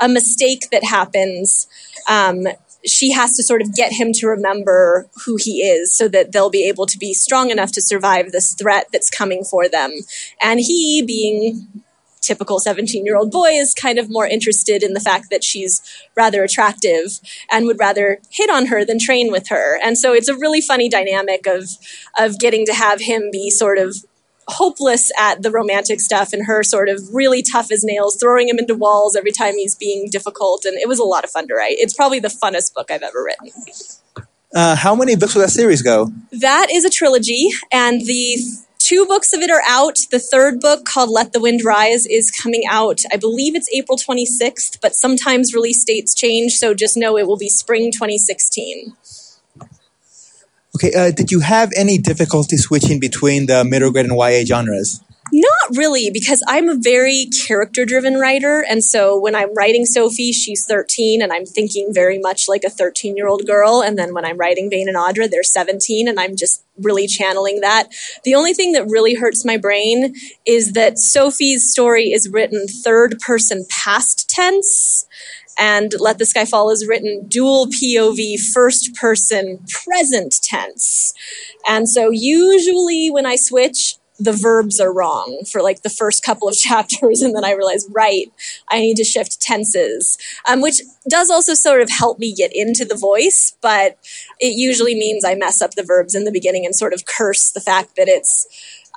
a 0.00 0.08
mistake 0.08 0.68
that 0.70 0.84
happens, 0.84 1.66
um, 2.08 2.46
she 2.84 3.12
has 3.12 3.36
to 3.36 3.42
sort 3.42 3.62
of 3.62 3.74
get 3.74 3.92
him 3.92 4.12
to 4.12 4.26
remember 4.26 5.08
who 5.24 5.36
he 5.38 5.62
is 5.62 5.96
so 5.96 6.08
that 6.08 6.32
they'll 6.32 6.50
be 6.50 6.68
able 6.68 6.86
to 6.86 6.98
be 6.98 7.14
strong 7.14 7.50
enough 7.50 7.72
to 7.72 7.80
survive 7.80 8.32
this 8.32 8.54
threat 8.54 8.88
that's 8.92 9.10
coming 9.10 9.44
for 9.44 9.68
them. 9.68 9.92
And 10.40 10.58
he, 10.58 11.02
being 11.06 11.81
typical 12.22 12.58
17 12.58 13.04
year 13.04 13.16
old 13.16 13.30
boy 13.30 13.50
is 13.50 13.74
kind 13.74 13.98
of 13.98 14.08
more 14.08 14.26
interested 14.26 14.82
in 14.82 14.94
the 14.94 15.00
fact 15.00 15.26
that 15.30 15.44
she's 15.44 15.82
rather 16.16 16.42
attractive 16.42 17.20
and 17.50 17.66
would 17.66 17.78
rather 17.78 18.20
hit 18.30 18.48
on 18.48 18.66
her 18.66 18.84
than 18.84 18.98
train 18.98 19.30
with 19.30 19.48
her. 19.48 19.78
And 19.82 19.98
so 19.98 20.14
it's 20.14 20.28
a 20.28 20.36
really 20.36 20.60
funny 20.60 20.88
dynamic 20.88 21.46
of, 21.46 21.68
of 22.18 22.38
getting 22.38 22.64
to 22.66 22.74
have 22.74 23.00
him 23.00 23.30
be 23.30 23.50
sort 23.50 23.78
of 23.78 23.96
hopeless 24.48 25.10
at 25.18 25.42
the 25.42 25.50
romantic 25.50 26.00
stuff 26.00 26.32
and 26.32 26.46
her 26.46 26.62
sort 26.62 26.88
of 26.88 27.00
really 27.12 27.42
tough 27.42 27.70
as 27.70 27.84
nails, 27.84 28.16
throwing 28.18 28.48
him 28.48 28.58
into 28.58 28.74
walls 28.74 29.16
every 29.16 29.32
time 29.32 29.54
he's 29.54 29.74
being 29.74 30.08
difficult. 30.10 30.64
And 30.64 30.76
it 30.78 30.88
was 30.88 30.98
a 30.98 31.04
lot 31.04 31.24
of 31.24 31.30
fun 31.30 31.48
to 31.48 31.54
write. 31.54 31.76
It's 31.78 31.94
probably 31.94 32.20
the 32.20 32.28
funnest 32.28 32.74
book 32.74 32.90
I've 32.90 33.02
ever 33.02 33.24
written. 33.24 33.50
Uh, 34.54 34.76
how 34.76 34.94
many 34.94 35.16
books 35.16 35.34
will 35.34 35.42
that 35.42 35.50
series 35.50 35.80
go? 35.80 36.12
That 36.32 36.68
is 36.70 36.84
a 36.84 36.90
trilogy, 36.90 37.48
and 37.72 38.02
the 38.02 38.36
two 38.92 39.06
books 39.06 39.32
of 39.32 39.40
it 39.40 39.50
are 39.50 39.62
out. 39.66 39.96
The 40.10 40.18
third 40.18 40.60
book, 40.60 40.84
called 40.84 41.08
Let 41.08 41.32
the 41.32 41.40
Wind 41.40 41.64
Rise, 41.64 42.04
is 42.04 42.30
coming 42.30 42.64
out. 42.68 43.00
I 43.10 43.16
believe 43.16 43.54
it's 43.54 43.68
April 43.74 43.96
26th, 43.96 44.78
but 44.82 44.94
sometimes 44.94 45.54
release 45.54 45.82
dates 45.82 46.14
change, 46.14 46.52
so 46.56 46.74
just 46.74 46.94
know 46.94 47.16
it 47.16 47.26
will 47.26 47.38
be 47.38 47.48
spring 47.48 47.90
2016. 47.90 48.94
Okay, 50.76 50.92
uh, 50.92 51.10
did 51.10 51.30
you 51.30 51.40
have 51.40 51.70
any 51.74 51.96
difficulty 51.96 52.58
switching 52.58 53.00
between 53.00 53.46
the 53.46 53.64
middle 53.64 53.90
grade 53.90 54.04
and 54.04 54.14
YA 54.14 54.44
genres? 54.44 55.00
Not 55.34 55.76
really, 55.78 56.10
because 56.12 56.42
I'm 56.46 56.68
a 56.68 56.76
very 56.76 57.26
character 57.46 57.86
driven 57.86 58.16
writer. 58.16 58.62
And 58.68 58.84
so 58.84 59.18
when 59.18 59.34
I'm 59.34 59.54
writing 59.54 59.86
Sophie, 59.86 60.30
she's 60.30 60.66
13 60.66 61.22
and 61.22 61.32
I'm 61.32 61.46
thinking 61.46 61.88
very 61.90 62.18
much 62.18 62.48
like 62.48 62.64
a 62.64 62.70
13 62.70 63.16
year 63.16 63.28
old 63.28 63.46
girl. 63.46 63.82
And 63.82 63.98
then 63.98 64.12
when 64.12 64.26
I'm 64.26 64.36
writing 64.36 64.68
Vane 64.68 64.88
and 64.88 64.96
Audra, 64.96 65.30
they're 65.30 65.42
17 65.42 66.06
and 66.06 66.20
I'm 66.20 66.36
just 66.36 66.62
really 66.76 67.06
channeling 67.06 67.60
that. 67.60 67.88
The 68.24 68.34
only 68.34 68.52
thing 68.52 68.72
that 68.72 68.84
really 68.90 69.14
hurts 69.14 69.42
my 69.42 69.56
brain 69.56 70.14
is 70.46 70.72
that 70.72 70.98
Sophie's 70.98 71.70
story 71.70 72.12
is 72.12 72.28
written 72.28 72.66
third 72.66 73.18
person 73.20 73.64
past 73.70 74.28
tense 74.28 75.06
and 75.58 75.94
Let 75.98 76.18
the 76.18 76.26
Sky 76.26 76.44
Fall 76.44 76.70
is 76.70 76.86
written 76.86 77.26
dual 77.26 77.68
POV 77.68 78.38
first 78.52 78.94
person 78.94 79.64
present 79.68 80.34
tense. 80.42 81.14
And 81.66 81.88
so 81.88 82.10
usually 82.10 83.10
when 83.10 83.26
I 83.26 83.36
switch, 83.36 83.96
the 84.18 84.32
verbs 84.32 84.78
are 84.78 84.92
wrong 84.92 85.42
for 85.50 85.62
like 85.62 85.82
the 85.82 85.90
first 85.90 86.24
couple 86.24 86.48
of 86.48 86.54
chapters 86.58 87.22
and 87.22 87.34
then 87.34 87.44
i 87.44 87.52
realized 87.52 87.88
right 87.92 88.32
i 88.68 88.80
need 88.80 88.96
to 88.96 89.04
shift 89.04 89.40
tenses 89.40 90.18
um, 90.48 90.60
which 90.60 90.80
does 91.08 91.30
also 91.30 91.54
sort 91.54 91.80
of 91.80 91.90
help 91.90 92.18
me 92.18 92.34
get 92.34 92.50
into 92.54 92.84
the 92.84 92.96
voice 92.96 93.56
but 93.60 93.98
it 94.38 94.54
usually 94.56 94.94
means 94.94 95.24
i 95.24 95.34
mess 95.34 95.60
up 95.60 95.72
the 95.72 95.84
verbs 95.84 96.14
in 96.14 96.24
the 96.24 96.32
beginning 96.32 96.64
and 96.64 96.74
sort 96.74 96.92
of 96.92 97.04
curse 97.06 97.52
the 97.52 97.60
fact 97.60 97.96
that 97.96 98.08
it's 98.08 98.46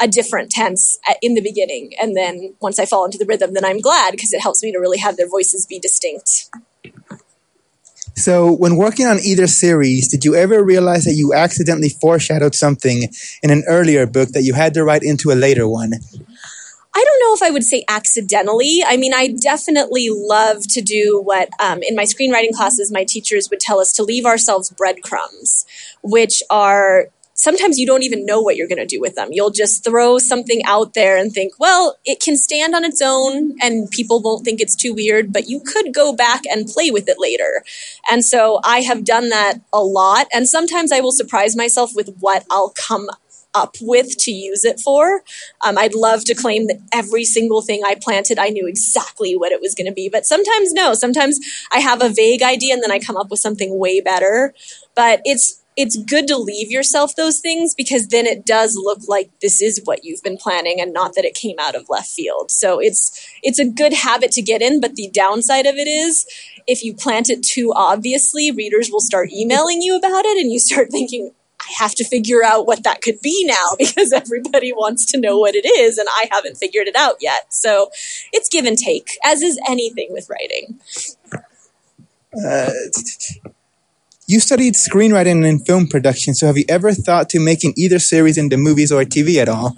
a 0.02 0.08
different 0.08 0.52
tense 0.52 1.00
in 1.22 1.36
the 1.36 1.42
beginning 1.42 1.92
and 2.02 2.16
then 2.16 2.54
once 2.60 2.80
i 2.80 2.86
fall 2.86 3.06
into 3.06 3.18
the 3.18 3.26
rhythm 3.26 3.54
then 3.54 3.66
i'm 3.66 3.80
glad 3.80 4.12
because 4.12 4.34
it 4.34 4.42
helps 4.42 4.62
me 4.62 4.72
to 4.72 4.80
really 4.80 4.98
have 4.98 5.16
their 5.18 5.30
voices 5.30 5.66
be 5.66 5.80
distinct 5.80 6.50
so, 8.18 8.54
when 8.54 8.78
working 8.78 9.08
on 9.08 9.20
either 9.20 9.46
series, 9.46 10.08
did 10.08 10.24
you 10.24 10.36
ever 10.36 10.64
realize 10.64 11.04
that 11.04 11.16
you 11.16 11.34
accidentally 11.34 11.90
foreshadowed 11.90 12.56
something 12.56 13.10
in 13.44 13.52
an 13.52 13.64
earlier 13.68 14.06
book 14.06 14.30
that 14.30 14.44
you 14.44 14.54
had 14.54 14.74
to 14.76 14.86
write 14.86 15.04
into 15.04 15.32
a 15.32 15.36
later 15.36 15.68
one? 15.68 15.92
I 16.98 17.04
don't 17.04 17.20
know 17.20 17.36
if 17.36 17.44
I 17.44 17.52
would 17.52 17.66
say 17.66 17.84
accidentally. 17.90 18.80
I 18.86 18.96
mean, 18.96 19.14
I 19.14 19.28
definitely 19.28 20.08
love 20.10 20.66
to 20.70 20.82
do 20.82 21.22
what 21.22 21.50
um, 21.60 21.84
in 21.84 21.94
my 21.94 22.06
screenwriting 22.06 22.54
classes, 22.54 22.90
my 22.90 23.04
teachers 23.04 23.50
would 23.50 23.60
tell 23.60 23.82
us 23.82 23.92
to 23.94 24.04
leave 24.04 24.26
ourselves 24.26 24.70
breadcrumbs, 24.70 25.66
which 26.02 26.42
are 26.50 27.10
sometimes 27.36 27.78
you 27.78 27.86
don't 27.86 28.04
even 28.04 28.26
know 28.26 28.42
what 28.42 28.56
you're 28.56 28.68
going 28.68 28.80
to 28.80 28.86
do 28.86 29.00
with 29.00 29.16
them. 29.16 29.28
You'll 29.32 29.52
just 29.52 29.84
throw 29.84 30.18
something 30.18 30.62
out 30.66 30.94
there 30.94 31.18
and 31.18 31.32
think, 31.32 31.54
well, 31.60 31.98
it 32.06 32.22
can 32.22 32.38
stand 32.38 32.74
on 32.74 32.84
its 32.84 33.02
own 33.04 33.56
and 33.62 33.92
people 33.92 34.22
won't 34.22 34.44
think 34.44 34.62
it's 34.62 34.76
too 34.76 34.94
weird, 34.94 35.32
but 35.32 35.48
you 35.48 35.60
could 35.60 35.94
go 35.94 36.16
back 36.16 36.44
and 36.50 36.66
play 36.66 36.90
with 36.90 37.08
it 37.08 37.20
later. 37.20 37.64
And 38.10 38.26
so 38.26 38.60
I 38.64 38.80
have 38.80 39.04
done 39.04 39.30
that 39.30 39.60
a 39.72 39.84
lot. 39.84 40.28
And 40.34 40.48
sometimes 40.48 40.92
I 40.92 41.02
will 41.02 41.12
surprise 41.12 41.56
myself 41.56 41.92
with 41.94 42.18
what 42.20 42.46
I'll 42.50 42.74
come 42.76 43.10
up 43.54 43.76
with 43.82 44.18
to 44.18 44.32
use 44.32 44.66
it 44.66 44.80
for. 44.80 45.24
Um, 45.66 45.78
I'd 45.78 45.96
love 45.96 46.26
to 46.26 46.36
claim 46.36 46.68
that 46.68 46.82
every 46.94 47.24
single 47.24 47.62
thing 47.62 47.82
I 47.86 47.96
planted, 47.96 48.38
I 48.38 48.50
knew 48.50 48.68
exactly 48.68 49.36
what 49.36 49.52
it 49.52 49.62
was 49.62 49.74
going 49.74 49.88
to 49.88 49.94
be. 49.94 50.10
But 50.10 50.26
sometimes, 50.26 50.74
no. 50.74 50.94
Sometimes 50.94 51.40
I 51.72 51.80
have 51.80 52.02
a 52.02 52.10
vague 52.10 52.44
idea 52.44 52.74
and 52.74 52.84
then 52.84 52.92
I 52.92 53.00
come 53.00 53.18
up 53.18 53.30
with 53.30 53.40
something 53.40 53.78
way 53.78 54.02
better. 54.02 54.54
But 54.94 55.22
it's 55.24 55.62
it's 55.76 55.98
good 55.98 56.28
to 56.28 56.38
leave 56.38 56.72
yourself 56.72 57.16
those 57.16 57.40
things 57.40 57.76
because 57.76 58.08
then 58.08 58.26
it 58.26 58.46
does 58.46 58.76
look 58.76 59.00
like 59.08 59.30
this 59.42 59.62
is 59.62 59.82
what 59.84 60.04
you've 60.04 60.24
been 60.24 60.38
planning 60.38 60.80
and 60.80 60.94
not 60.94 61.16
that 61.16 61.26
it 61.26 61.36
came 61.36 61.58
out 61.60 61.76
of 61.76 61.90
left 61.90 62.10
field. 62.10 62.50
So 62.50 62.80
it's 62.80 63.28
it's 63.44 63.60
a 63.60 63.66
good 63.66 63.94
habit 63.94 64.32
to 64.32 64.42
get 64.42 64.62
in, 64.62 64.80
but 64.80 64.96
the 64.96 65.10
downside 65.14 65.66
of 65.66 65.76
it 65.76 65.88
is 65.88 66.26
if 66.68 66.84
you 66.84 66.94
plant 66.94 67.30
it 67.30 67.44
too 67.44 67.74
obviously, 67.76 68.52
readers 68.52 68.90
will 68.92 69.02
start 69.02 69.32
emailing 69.32 69.82
you 69.82 69.96
about 69.98 70.26
it 70.26 70.38
and 70.42 70.52
you 70.52 70.60
start 70.60 70.90
thinking 70.92 71.32
I 71.60 71.74
have 71.80 71.96
to 71.96 72.06
figure 72.06 72.44
out 72.44 72.68
what 72.68 72.84
that 72.84 73.02
could 73.02 73.20
be 73.22 73.46
now 73.46 73.76
because 73.78 74.14
everybody 74.14 74.72
wants 74.72 75.06
to 75.12 75.20
know 75.20 75.38
what 75.38 75.56
it 75.56 75.68
is 75.68 75.98
and 75.98 76.08
I 76.10 76.30
haven't 76.32 76.58
figured 76.58 76.88
it 76.88 76.96
out 76.96 77.18
yet. 77.20 77.54
So 77.54 77.90
it's 78.32 78.50
give 78.50 78.66
and 78.66 78.78
take, 78.78 79.18
as 79.24 79.42
is 79.42 79.60
anything 79.68 80.08
with 80.12 80.30
writing. 80.30 80.80
Uh, 82.46 82.72
you 84.28 84.40
studied 84.40 84.74
screenwriting 84.74 85.48
and 85.48 85.66
film 85.66 85.88
production, 85.88 86.34
so 86.34 86.48
have 86.48 86.58
you 86.58 86.66
ever 86.68 86.92
thought 86.94 87.30
to 87.30 87.40
making 87.40 87.74
either 87.78 88.00
series 88.00 88.38
into 88.38 88.58
movies 88.58 88.92
or 88.92 89.04
TV 89.04 89.38
at 89.38 89.50
all? 89.50 89.76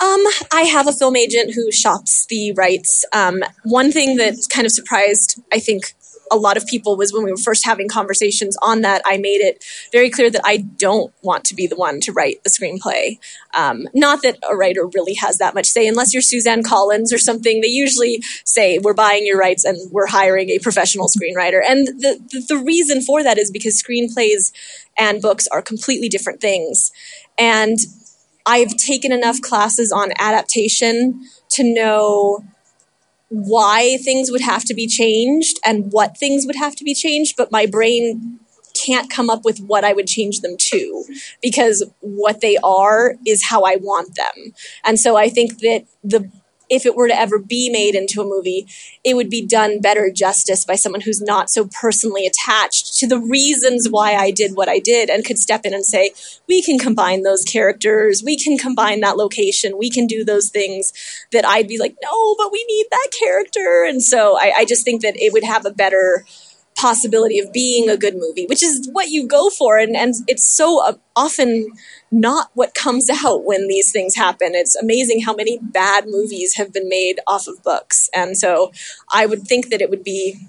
Um, 0.00 0.24
I 0.52 0.62
have 0.62 0.88
a 0.88 0.92
film 0.92 1.14
agent 1.14 1.54
who 1.54 1.70
shops 1.70 2.26
the 2.28 2.52
rights. 2.52 3.04
Um, 3.12 3.42
one 3.64 3.92
thing 3.92 4.16
that 4.16 4.34
kind 4.52 4.66
of 4.66 4.72
surprised, 4.72 5.40
I 5.52 5.58
think, 5.60 5.94
a 6.32 6.36
lot 6.36 6.56
of 6.56 6.66
people 6.66 6.96
was 6.96 7.12
when 7.12 7.24
we 7.24 7.30
were 7.30 7.36
first 7.36 7.64
having 7.64 7.88
conversations 7.88 8.56
on 8.62 8.80
that, 8.80 9.02
I 9.04 9.18
made 9.18 9.40
it 9.40 9.64
very 9.92 10.10
clear 10.10 10.30
that 10.30 10.40
I 10.44 10.56
don't 10.56 11.12
want 11.22 11.44
to 11.44 11.54
be 11.54 11.66
the 11.66 11.76
one 11.76 12.00
to 12.00 12.12
write 12.12 12.42
the 12.42 12.50
screenplay. 12.50 13.18
Um, 13.54 13.86
not 13.94 14.22
that 14.22 14.38
a 14.50 14.56
writer 14.56 14.86
really 14.86 15.14
has 15.14 15.38
that 15.38 15.54
much 15.54 15.66
say, 15.66 15.86
unless 15.86 16.14
you're 16.14 16.22
Suzanne 16.22 16.62
Collins 16.62 17.12
or 17.12 17.18
something. 17.18 17.60
They 17.60 17.68
usually 17.68 18.22
say, 18.44 18.78
We're 18.78 18.94
buying 18.94 19.26
your 19.26 19.38
rights 19.38 19.64
and 19.64 19.78
we're 19.92 20.06
hiring 20.06 20.50
a 20.50 20.58
professional 20.58 21.08
screenwriter. 21.08 21.60
And 21.66 21.86
the, 21.86 22.20
the, 22.32 22.46
the 22.48 22.58
reason 22.58 23.02
for 23.02 23.22
that 23.22 23.38
is 23.38 23.50
because 23.50 23.80
screenplays 23.80 24.52
and 24.98 25.20
books 25.20 25.46
are 25.48 25.62
completely 25.62 26.08
different 26.08 26.40
things. 26.40 26.90
And 27.38 27.78
I've 28.46 28.76
taken 28.76 29.12
enough 29.12 29.40
classes 29.40 29.92
on 29.92 30.12
adaptation 30.18 31.22
to 31.50 31.62
know 31.62 32.44
why 33.34 33.96
things 34.04 34.30
would 34.30 34.42
have 34.42 34.62
to 34.62 34.74
be 34.74 34.86
changed 34.86 35.58
and 35.64 35.90
what 35.90 36.18
things 36.18 36.44
would 36.44 36.56
have 36.56 36.76
to 36.76 36.84
be 36.84 36.94
changed, 36.94 37.34
but 37.34 37.50
my 37.50 37.64
brain 37.64 38.38
can't 38.74 39.08
come 39.08 39.30
up 39.30 39.42
with 39.42 39.58
what 39.60 39.84
I 39.84 39.94
would 39.94 40.06
change 40.06 40.40
them 40.40 40.56
to 40.58 41.04
because 41.40 41.82
what 42.00 42.42
they 42.42 42.58
are 42.62 43.14
is 43.26 43.44
how 43.44 43.62
I 43.62 43.76
want 43.76 44.16
them. 44.16 44.52
And 44.84 45.00
so 45.00 45.16
I 45.16 45.30
think 45.30 45.60
that 45.60 45.86
the 46.04 46.30
if 46.72 46.86
it 46.86 46.96
were 46.96 47.06
to 47.06 47.14
ever 47.14 47.38
be 47.38 47.68
made 47.68 47.94
into 47.94 48.22
a 48.22 48.24
movie, 48.24 48.66
it 49.04 49.14
would 49.14 49.28
be 49.28 49.44
done 49.44 49.78
better 49.78 50.10
justice 50.10 50.64
by 50.64 50.74
someone 50.74 51.02
who's 51.02 51.20
not 51.20 51.50
so 51.50 51.68
personally 51.80 52.26
attached 52.26 52.94
to 52.98 53.06
the 53.06 53.18
reasons 53.18 53.88
why 53.90 54.14
I 54.14 54.30
did 54.30 54.56
what 54.56 54.70
I 54.70 54.78
did 54.78 55.10
and 55.10 55.22
could 55.22 55.36
step 55.36 55.66
in 55.66 55.74
and 55.74 55.84
say, 55.84 56.12
we 56.48 56.62
can 56.62 56.78
combine 56.78 57.24
those 57.24 57.42
characters, 57.42 58.22
we 58.24 58.38
can 58.38 58.56
combine 58.56 59.00
that 59.00 59.18
location, 59.18 59.76
we 59.76 59.90
can 59.90 60.06
do 60.06 60.24
those 60.24 60.48
things 60.48 60.94
that 61.30 61.46
I'd 61.46 61.68
be 61.68 61.78
like, 61.78 61.94
no, 62.02 62.34
but 62.38 62.50
we 62.50 62.64
need 62.66 62.86
that 62.90 63.08
character. 63.20 63.84
And 63.86 64.02
so 64.02 64.38
I, 64.38 64.54
I 64.60 64.64
just 64.64 64.82
think 64.82 65.02
that 65.02 65.16
it 65.16 65.34
would 65.34 65.44
have 65.44 65.66
a 65.66 65.70
better 65.70 66.24
possibility 66.74 67.38
of 67.38 67.52
being 67.52 67.90
a 67.90 67.98
good 67.98 68.14
movie, 68.16 68.46
which 68.46 68.62
is 68.62 68.88
what 68.92 69.10
you 69.10 69.28
go 69.28 69.50
for. 69.50 69.76
And, 69.76 69.94
and 69.94 70.14
it's 70.26 70.48
so 70.48 70.82
uh, 70.82 70.94
often 71.14 71.68
not 72.12 72.50
what 72.54 72.74
comes 72.74 73.08
out 73.24 73.44
when 73.44 73.66
these 73.66 73.90
things 73.90 74.14
happen. 74.14 74.54
It's 74.54 74.76
amazing 74.76 75.22
how 75.22 75.34
many 75.34 75.58
bad 75.58 76.04
movies 76.06 76.56
have 76.56 76.72
been 76.72 76.88
made 76.88 77.18
off 77.26 77.48
of 77.48 77.62
books. 77.62 78.10
And 78.14 78.36
so 78.36 78.70
I 79.10 79.26
would 79.26 79.42
think 79.42 79.70
that 79.70 79.80
it 79.80 79.90
would 79.90 80.04
be 80.04 80.46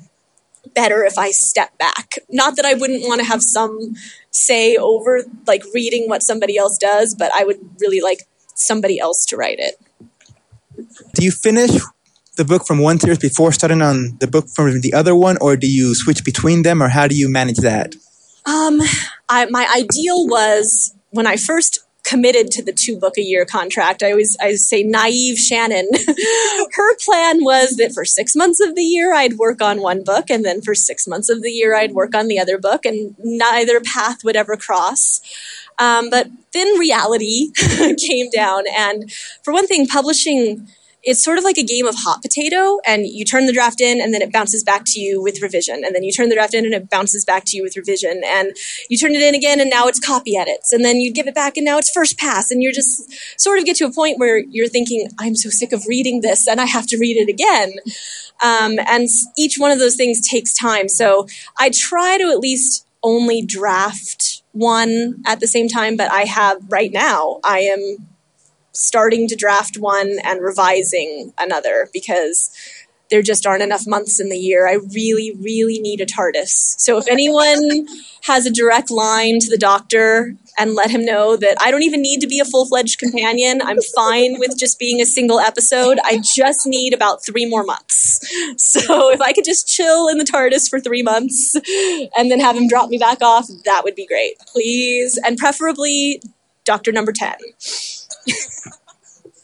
better 0.76 1.04
if 1.04 1.18
I 1.18 1.32
step 1.32 1.78
back. 1.78 2.16
Not 2.30 2.58
that 2.58 2.66
I 2.66 2.74
wouldn't 2.74 3.04
want 3.04 3.22
to 3.22 3.28
have 3.28 3.42
some 3.42 3.94
say 4.32 4.76
over 4.76 5.24
like 5.48 5.64
reading 5.74 6.10
what 6.10 6.22
somebody 6.22 6.58
else 6.58 6.78
does, 6.78 7.16
but 7.16 7.32
I 7.34 7.44
would 7.44 7.60
really 7.80 8.02
like 8.02 8.28
somebody 8.56 9.00
else 9.00 9.26
to 9.28 9.38
write 9.38 9.60
it. 9.60 9.76
Do 11.14 11.24
you 11.24 11.32
finish 11.32 11.72
the 12.36 12.46
book 12.46 12.66
from 12.66 12.80
one 12.80 13.00
series 13.00 13.20
before 13.20 13.52
starting 13.52 13.82
on 13.82 14.18
the 14.20 14.28
book 14.28 14.48
from 14.56 14.82
the 14.82 14.94
other 14.94 15.16
one, 15.16 15.38
or 15.40 15.56
do 15.56 15.68
you 15.68 15.94
switch 15.94 16.24
between 16.24 16.64
them, 16.64 16.82
or 16.82 16.90
how 16.90 17.08
do 17.08 17.16
you 17.16 17.30
manage 17.30 17.58
that? 17.58 17.96
Um, 18.46 18.82
I, 19.30 19.46
my 19.50 19.68
ideal 19.76 20.28
was 20.28 20.96
when 21.14 21.28
I 21.28 21.38
first 21.38 21.80
committed 22.04 22.52
to 22.52 22.62
the 22.62 22.74
two 22.74 23.00
book 23.00 23.18
a 23.18 23.22
year 23.22 23.46
contract. 23.46 24.04
I 24.04 24.12
always 24.12 24.36
I 24.42 24.56
say 24.56 24.84
naive 24.84 25.38
Shannon. 25.38 25.88
Her 26.74 26.96
plan 26.98 27.44
was 27.44 27.78
that 27.78 27.94
for 27.94 28.04
six 28.04 28.36
months 28.36 28.60
of 28.60 28.76
the 28.76 28.84
year 28.84 29.14
I'd 29.14 29.38
work 29.38 29.62
on 29.62 29.82
one 29.82 30.04
book, 30.04 30.30
and 30.30 30.44
then 30.44 30.62
for 30.62 30.76
six 30.76 31.08
months 31.08 31.30
of 31.30 31.42
the 31.42 31.52
year 31.52 31.76
I'd 31.76 31.94
work 31.94 32.14
on 32.14 32.28
the 32.28 32.40
other 32.40 32.58
book, 32.58 32.86
and 32.86 33.16
neither 33.20 33.80
path 33.80 34.24
would 34.24 34.36
ever 34.36 34.58
cross. 34.58 35.22
Um, 35.80 36.10
but 36.10 36.28
then 36.52 36.78
reality 36.78 37.52
came 37.98 38.30
down, 38.30 38.66
and 38.76 39.12
for 39.44 39.54
one 39.54 39.68
thing, 39.68 39.88
publishing 39.88 40.68
it's 41.04 41.22
sort 41.22 41.38
of 41.38 41.44
like 41.44 41.58
a 41.58 41.64
game 41.64 41.86
of 41.86 41.96
hot 41.96 42.22
potato 42.22 42.80
and 42.86 43.06
you 43.06 43.26
turn 43.26 43.46
the 43.46 43.54
draft 43.54 43.82
in 43.82 44.00
and 44.00 44.14
then 44.14 44.22
it 44.22 44.32
bounces 44.32 44.64
back 44.64 44.84
to 44.86 45.02
you 45.02 45.22
with 45.22 45.42
revision. 45.42 45.84
And 45.84 45.94
then 45.94 46.04
you 46.04 46.14
turn 46.14 46.30
the 46.30 46.36
draft 46.36 46.54
in 46.54 46.64
and 46.64 46.74
it 46.74 46.90
bounces 46.90 47.26
back 47.26 47.44
to 47.48 47.58
you 47.58 47.64
with 47.64 47.76
revision. 47.76 48.22
And 48.26 48.56
you 48.90 48.98
turn 48.98 49.14
it 49.14 49.22
in 49.22 49.36
again 49.36 49.60
and 49.60 49.70
now 49.70 49.88
it's 49.88 50.00
copy 50.00 50.38
edits. 50.38 50.72
And 50.72 50.84
then 50.86 50.98
you 50.98 51.12
give 51.12 51.28
it 51.28 51.36
back 51.36 51.58
and 51.58 51.66
now 51.66 51.78
it's 51.78 51.92
first 51.92 52.18
pass. 52.18 52.52
And 52.52 52.64
you're 52.64 52.72
just 52.72 53.12
sort 53.40 53.60
of 53.60 53.66
get 53.66 53.76
to 53.78 53.86
a 53.86 53.92
point 53.92 54.18
where 54.18 54.38
you're 54.38 54.68
thinking 54.68 55.10
i'm 55.20 55.36
so 55.36 55.50
sick 55.50 55.74
of 55.74 55.84
reading 55.88 56.22
this 56.22 56.48
and 56.48 56.62
i 56.62 56.66
have 56.66 56.88
to 56.88 56.98
read 56.98 57.18
it 57.18 57.30
again. 57.30 57.74
Um, 58.42 58.80
and 58.88 59.08
each 59.38 59.58
one 59.58 59.72
of 59.72 59.80
those 59.80 59.96
things 59.96 60.28
takes 60.28 60.54
time. 60.54 60.88
So 60.88 61.28
i 61.58 61.70
try 61.70 62.18
to 62.18 62.30
at 62.32 62.40
least 62.40 62.88
only 63.04 63.42
draft 63.42 64.42
one 64.54 65.22
at 65.26 65.40
the 65.42 65.48
same 65.48 65.68
time 65.68 65.98
but 65.98 66.10
i 66.12 66.22
have 66.22 66.58
right 66.70 66.92
now 66.94 67.40
i 67.44 67.60
am 67.60 68.08
starting 68.74 69.28
to 69.28 69.36
draft 69.36 69.78
one 69.78 70.18
and 70.24 70.42
revising 70.42 71.34
another 71.38 71.90
because 71.94 72.52
there 73.10 73.22
just 73.22 73.46
aren't 73.46 73.64
enough 73.64 73.86
months 73.86 74.20
in 74.20 74.30
the 74.30 74.38
year. 74.38 74.68
I 74.68 74.80
really, 74.94 75.36
really 75.40 75.80
need 75.80 76.02
a 76.02 76.06
TARDIS. 76.06 76.80
So 76.80 76.98
if 76.98 77.08
anyone 77.08 77.88
has 78.24 78.46
a 78.46 78.52
direct 78.52 78.90
line 78.90 79.40
to 79.40 79.50
the 79.50 79.58
doctor, 79.58 80.36
and 80.58 80.76
let 80.76 80.92
him 80.92 81.06
know 81.06 81.36
that 81.38 81.58
I 81.62 81.72
don't 81.72 81.84
even 81.84 82.02
need 82.02 82.20
to 82.22 82.28
be 82.28 82.40
a 82.40 82.46
full 82.46 82.66
fledged 82.66 83.00
companion. 83.00 83.62
I'm 83.62 83.80
fine 83.96 84.40
with 84.40 84.58
just 84.58 84.80
being 84.80 85.02
a 85.02 85.06
single 85.06 85.40
episode. 85.40 86.00
I 86.04 86.20
just 86.24 86.66
need 86.66 86.94
about 86.94 87.26
three 87.26 87.46
more 87.46 87.64
months. 87.64 88.20
So 88.58 89.12
if 89.12 89.22
I 89.22 89.34
could 89.34 89.46
just 89.46 89.68
chill 89.68 90.08
in 90.08 90.18
the 90.18 90.24
TARDIS 90.24 90.70
for 90.70 90.80
three 90.80 91.04
months 91.04 91.56
and 92.18 92.32
then 92.32 92.40
have 92.40 92.56
him 92.56 92.68
drop 92.68 92.90
me 92.90 92.98
back 92.98 93.22
off, 93.22 93.48
that 93.66 93.82
would 93.84 93.96
be 93.96 94.06
great. 94.06 94.38
Please. 94.48 95.20
And 95.24 95.38
preferably 95.38 96.22
Doctor 96.66 96.92
Number 96.92 97.12
10. 97.12 97.34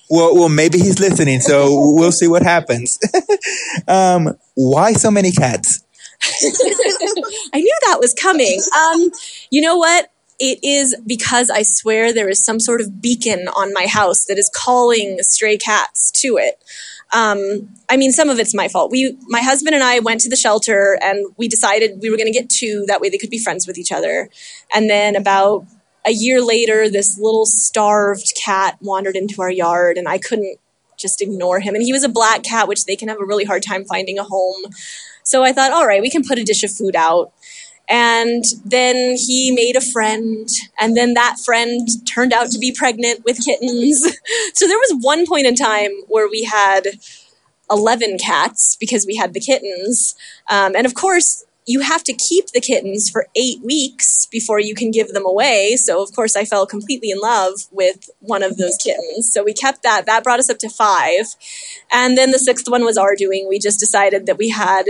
Well, 0.09 0.35
well, 0.35 0.49
maybe 0.49 0.79
he's 0.79 0.99
listening, 0.99 1.39
so 1.39 1.93
we'll 1.93 2.11
see 2.11 2.27
what 2.27 2.41
happens. 2.41 2.97
um, 3.87 4.35
why 4.55 4.93
so 4.93 5.11
many 5.11 5.31
cats? 5.31 5.83
I 7.53 7.59
knew 7.59 7.77
that 7.83 7.97
was 7.99 8.15
coming. 8.15 8.59
Um, 8.75 9.11
you 9.51 9.61
know 9.61 9.77
what? 9.77 10.11
It 10.39 10.59
is 10.63 10.95
because 11.05 11.49
I 11.49 11.63
swear 11.63 12.11
there 12.11 12.29
is 12.29 12.43
some 12.43 12.59
sort 12.59 12.81
of 12.81 13.01
beacon 13.01 13.47
on 13.49 13.73
my 13.73 13.85
house 13.85 14.25
that 14.25 14.37
is 14.37 14.49
calling 14.55 15.19
stray 15.21 15.57
cats 15.57 16.11
to 16.21 16.37
it. 16.37 16.63
Um, 17.13 17.69
I 17.89 17.97
mean, 17.97 18.11
some 18.11 18.29
of 18.29 18.39
it's 18.39 18.55
my 18.55 18.67
fault. 18.67 18.91
We, 18.91 19.17
my 19.27 19.41
husband 19.41 19.75
and 19.75 19.83
I 19.83 19.99
went 19.99 20.21
to 20.21 20.29
the 20.29 20.35
shelter 20.35 20.97
and 21.01 21.33
we 21.37 21.47
decided 21.47 21.99
we 22.01 22.09
were 22.09 22.17
going 22.17 22.31
to 22.31 22.37
get 22.37 22.49
two. 22.49 22.85
That 22.87 23.01
way 23.01 23.09
they 23.09 23.17
could 23.17 23.29
be 23.29 23.39
friends 23.39 23.67
with 23.67 23.77
each 23.77 23.91
other. 23.91 24.29
And 24.73 24.89
then 24.89 25.15
about 25.15 25.65
a 26.05 26.11
year 26.11 26.41
later, 26.41 26.89
this 26.89 27.17
little 27.19 27.45
starved 27.45 28.33
cat 28.43 28.77
wandered 28.81 29.15
into 29.15 29.41
our 29.41 29.51
yard, 29.51 29.97
and 29.97 30.07
I 30.07 30.17
couldn't 30.17 30.59
just 30.97 31.21
ignore 31.21 31.59
him. 31.59 31.75
And 31.75 31.83
he 31.83 31.93
was 31.93 32.03
a 32.03 32.09
black 32.09 32.43
cat, 32.43 32.67
which 32.67 32.85
they 32.85 32.95
can 32.95 33.07
have 33.07 33.19
a 33.19 33.25
really 33.25 33.45
hard 33.45 33.63
time 33.63 33.85
finding 33.85 34.19
a 34.19 34.23
home. 34.23 34.63
So 35.23 35.43
I 35.43 35.53
thought, 35.53 35.71
all 35.71 35.87
right, 35.87 36.01
we 36.01 36.09
can 36.09 36.23
put 36.23 36.39
a 36.39 36.43
dish 36.43 36.63
of 36.63 36.71
food 36.71 36.95
out. 36.95 37.31
And 37.87 38.43
then 38.63 39.17
he 39.17 39.51
made 39.51 39.75
a 39.75 39.81
friend, 39.81 40.47
and 40.79 40.95
then 40.95 41.15
that 41.15 41.37
friend 41.43 41.87
turned 42.07 42.33
out 42.33 42.51
to 42.51 42.59
be 42.59 42.71
pregnant 42.71 43.25
with 43.25 43.43
kittens. 43.43 43.99
so 44.53 44.67
there 44.67 44.77
was 44.77 44.99
one 45.01 45.25
point 45.25 45.47
in 45.47 45.55
time 45.55 45.89
where 46.07 46.29
we 46.29 46.43
had 46.43 46.83
11 47.71 48.19
cats 48.19 48.77
because 48.79 49.07
we 49.07 49.15
had 49.15 49.33
the 49.33 49.39
kittens. 49.39 50.15
Um, 50.51 50.75
and 50.75 50.85
of 50.85 50.93
course, 50.93 51.45
you 51.69 51.81
have 51.81 52.03
to 52.03 52.13
keep 52.13 52.47
the 52.47 52.59
kittens 52.59 53.11
for 53.11 53.27
eight 53.35 53.61
weeks 53.63 54.25
before 54.31 54.59
you 54.59 54.73
can 54.73 54.89
give 54.89 55.09
them 55.09 55.23
away. 55.23 55.75
So, 55.75 56.01
of 56.01 56.11
course, 56.15 56.35
I 56.35 56.43
fell 56.43 56.65
completely 56.65 57.11
in 57.11 57.19
love 57.19 57.67
with 57.71 58.09
one 58.21 58.41
of 58.41 58.57
those 58.57 58.75
kittens. 58.75 59.31
So, 59.31 59.43
we 59.43 59.53
kept 59.53 59.83
that. 59.83 60.07
That 60.07 60.23
brought 60.23 60.39
us 60.39 60.49
up 60.49 60.57
to 60.59 60.69
five. 60.69 61.35
And 61.91 62.17
then 62.17 62.31
the 62.31 62.39
sixth 62.39 62.67
one 62.67 62.83
was 62.85 62.97
our 62.97 63.15
doing. 63.15 63.47
We 63.47 63.59
just 63.59 63.79
decided 63.79 64.25
that 64.25 64.39
we 64.39 64.49
had 64.49 64.85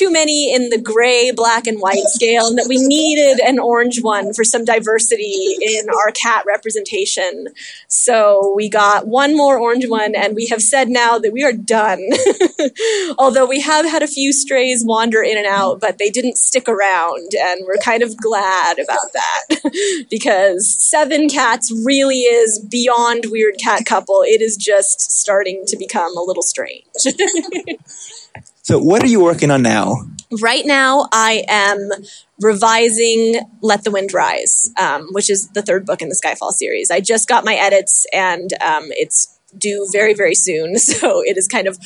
too 0.00 0.10
many 0.10 0.54
in 0.54 0.70
the 0.70 0.80
gray, 0.80 1.30
black, 1.30 1.66
and 1.66 1.78
white 1.78 2.06
scale, 2.06 2.46
and 2.46 2.56
that 2.56 2.66
we 2.68 2.78
needed 2.78 3.38
an 3.40 3.58
orange 3.58 4.02
one 4.02 4.32
for 4.32 4.44
some 4.44 4.64
diversity 4.64 5.56
in 5.60 5.88
our 5.90 6.10
cat 6.12 6.44
representation. 6.46 7.48
So 7.88 8.54
we 8.56 8.70
got 8.70 9.06
one 9.06 9.36
more 9.36 9.58
orange 9.58 9.86
one, 9.88 10.14
and 10.14 10.34
we 10.34 10.46
have 10.46 10.62
said 10.62 10.88
now 10.88 11.18
that 11.18 11.32
we 11.32 11.44
are 11.44 11.52
done. 11.52 12.00
Although 13.18 13.46
we 13.46 13.60
have 13.60 13.84
had 13.84 14.02
a 14.02 14.06
few 14.06 14.32
strays 14.32 14.82
wander 14.84 15.22
in 15.22 15.36
and 15.36 15.46
out, 15.46 15.80
but 15.80 15.98
they 15.98 16.08
didn't 16.08 16.38
stick 16.38 16.66
around, 16.66 17.32
and 17.38 17.66
we're 17.66 17.82
kind 17.84 18.02
of 18.02 18.16
glad 18.16 18.78
about 18.78 19.12
that 19.12 20.06
because 20.10 20.76
seven 20.78 21.28
cats 21.28 21.70
really 21.84 22.20
is 22.20 22.58
beyond 22.58 23.26
weird 23.26 23.58
cat 23.58 23.84
couple. 23.84 24.22
It 24.22 24.40
is 24.40 24.56
just 24.56 25.00
starting 25.10 25.64
to 25.66 25.76
become 25.76 26.16
a 26.16 26.22
little 26.22 26.42
strange. 26.42 26.86
So, 28.62 28.78
what 28.78 29.02
are 29.02 29.08
you 29.08 29.22
working 29.22 29.50
on 29.50 29.62
now? 29.62 29.96
Right 30.40 30.64
now, 30.64 31.08
I 31.12 31.44
am 31.48 31.90
revising 32.40 33.40
Let 33.62 33.84
the 33.84 33.90
Wind 33.90 34.12
Rise, 34.14 34.70
um, 34.78 35.08
which 35.10 35.28
is 35.28 35.48
the 35.48 35.62
third 35.62 35.86
book 35.86 36.02
in 36.02 36.08
the 36.08 36.20
Skyfall 36.24 36.52
series. 36.52 36.90
I 36.90 37.00
just 37.00 37.28
got 37.28 37.44
my 37.44 37.54
edits 37.54 38.06
and 38.12 38.52
um, 38.62 38.84
it's 38.90 39.38
due 39.56 39.88
very, 39.90 40.14
very 40.14 40.34
soon. 40.34 40.76
So 40.78 41.22
it 41.24 41.36
is 41.36 41.48
kind 41.48 41.66
of 41.66 41.78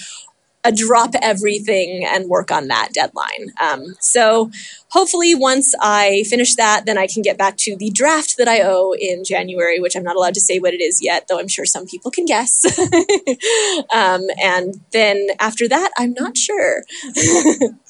a 0.65 0.73
drop 0.73 1.15
everything 1.21 2.05
and 2.05 2.29
work 2.29 2.51
on 2.51 2.69
that 2.69 2.89
deadline. 2.93 3.53
Um, 3.61 3.95
so 4.01 4.51
hopefully, 4.89 5.35
once 5.35 5.75
I 5.81 6.25
finish 6.29 6.55
that, 6.57 6.87
then 6.87 6.97
I 6.97 7.07
can 7.07 7.23
get 7.23 7.37
back 7.37 7.57
to 7.59 7.77
the 7.77 7.91
draft 7.91 8.37
that 8.39 8.49
I 8.49 8.61
owe 8.63 8.95
in 8.99 9.25
January, 9.25 9.79
which 9.79 9.97
I'm 9.97 10.03
not 10.03 10.17
allowed 10.17 10.35
to 10.35 10.41
say 10.41 10.59
what 10.59 10.75
it 10.75 10.81
is 10.81 11.01
yet, 11.03 11.27
though 11.29 11.39
I'm 11.39 11.49
sure 11.49 11.67
some 11.67 11.87
people 11.87 12.11
can 12.11 12.25
guess. 12.25 12.65
um, 13.95 14.23
and 14.43 14.81
then 14.93 15.27
after 15.39 15.69
that, 15.69 15.91
I'm 15.99 16.15
not 16.15 16.37
sure. 16.37 16.83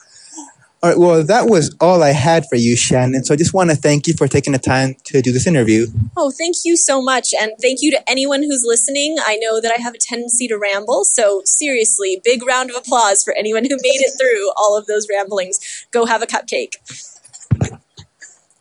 All 0.85 0.91
right, 0.91 0.99
well, 0.99 1.25
that 1.25 1.47
was 1.47 1.75
all 1.81 2.03
I 2.03 2.11
had 2.11 2.45
for 2.47 2.57
you, 2.57 2.77
Shannon. 2.77 3.25
So 3.25 3.33
I 3.33 3.39
just 3.39 3.55
want 3.55 3.71
to 3.71 3.77
thank 3.77 4.07
you 4.07 4.13
for 4.13 4.29
taking 4.29 4.53
the 4.53 4.59
time 4.59 4.97
to 5.05 5.23
do 5.23 5.33
this 5.33 5.47
interview. 5.47 5.87
Oh, 6.15 6.31
thank 6.31 6.57
you 6.63 6.77
so 6.77 7.01
much. 7.01 7.33
And 7.33 7.53
thank 7.59 7.81
you 7.81 7.91
to 7.93 8.11
anyone 8.11 8.43
who's 8.43 8.65
listening. 8.67 9.17
I 9.19 9.37
know 9.37 9.63
that 9.63 9.73
I 9.75 9.81
have 9.81 9.95
a 9.95 9.99
tendency 9.99 10.47
to 10.47 10.59
ramble. 10.59 11.05
So 11.05 11.41
seriously, 11.47 12.21
big 12.23 12.47
round 12.47 12.69
of 12.69 12.77
applause 12.77 13.25
for 13.25 13.33
anyone 13.33 13.65
who 13.65 13.77
made 13.77 14.03
it 14.03 14.13
through 14.21 14.53
all 14.59 14.77
of 14.77 14.85
those 14.85 15.07
ramblings. 15.11 15.59
Go 15.91 16.05
have 16.05 16.21
a 16.21 16.27
cupcake. 16.27 16.75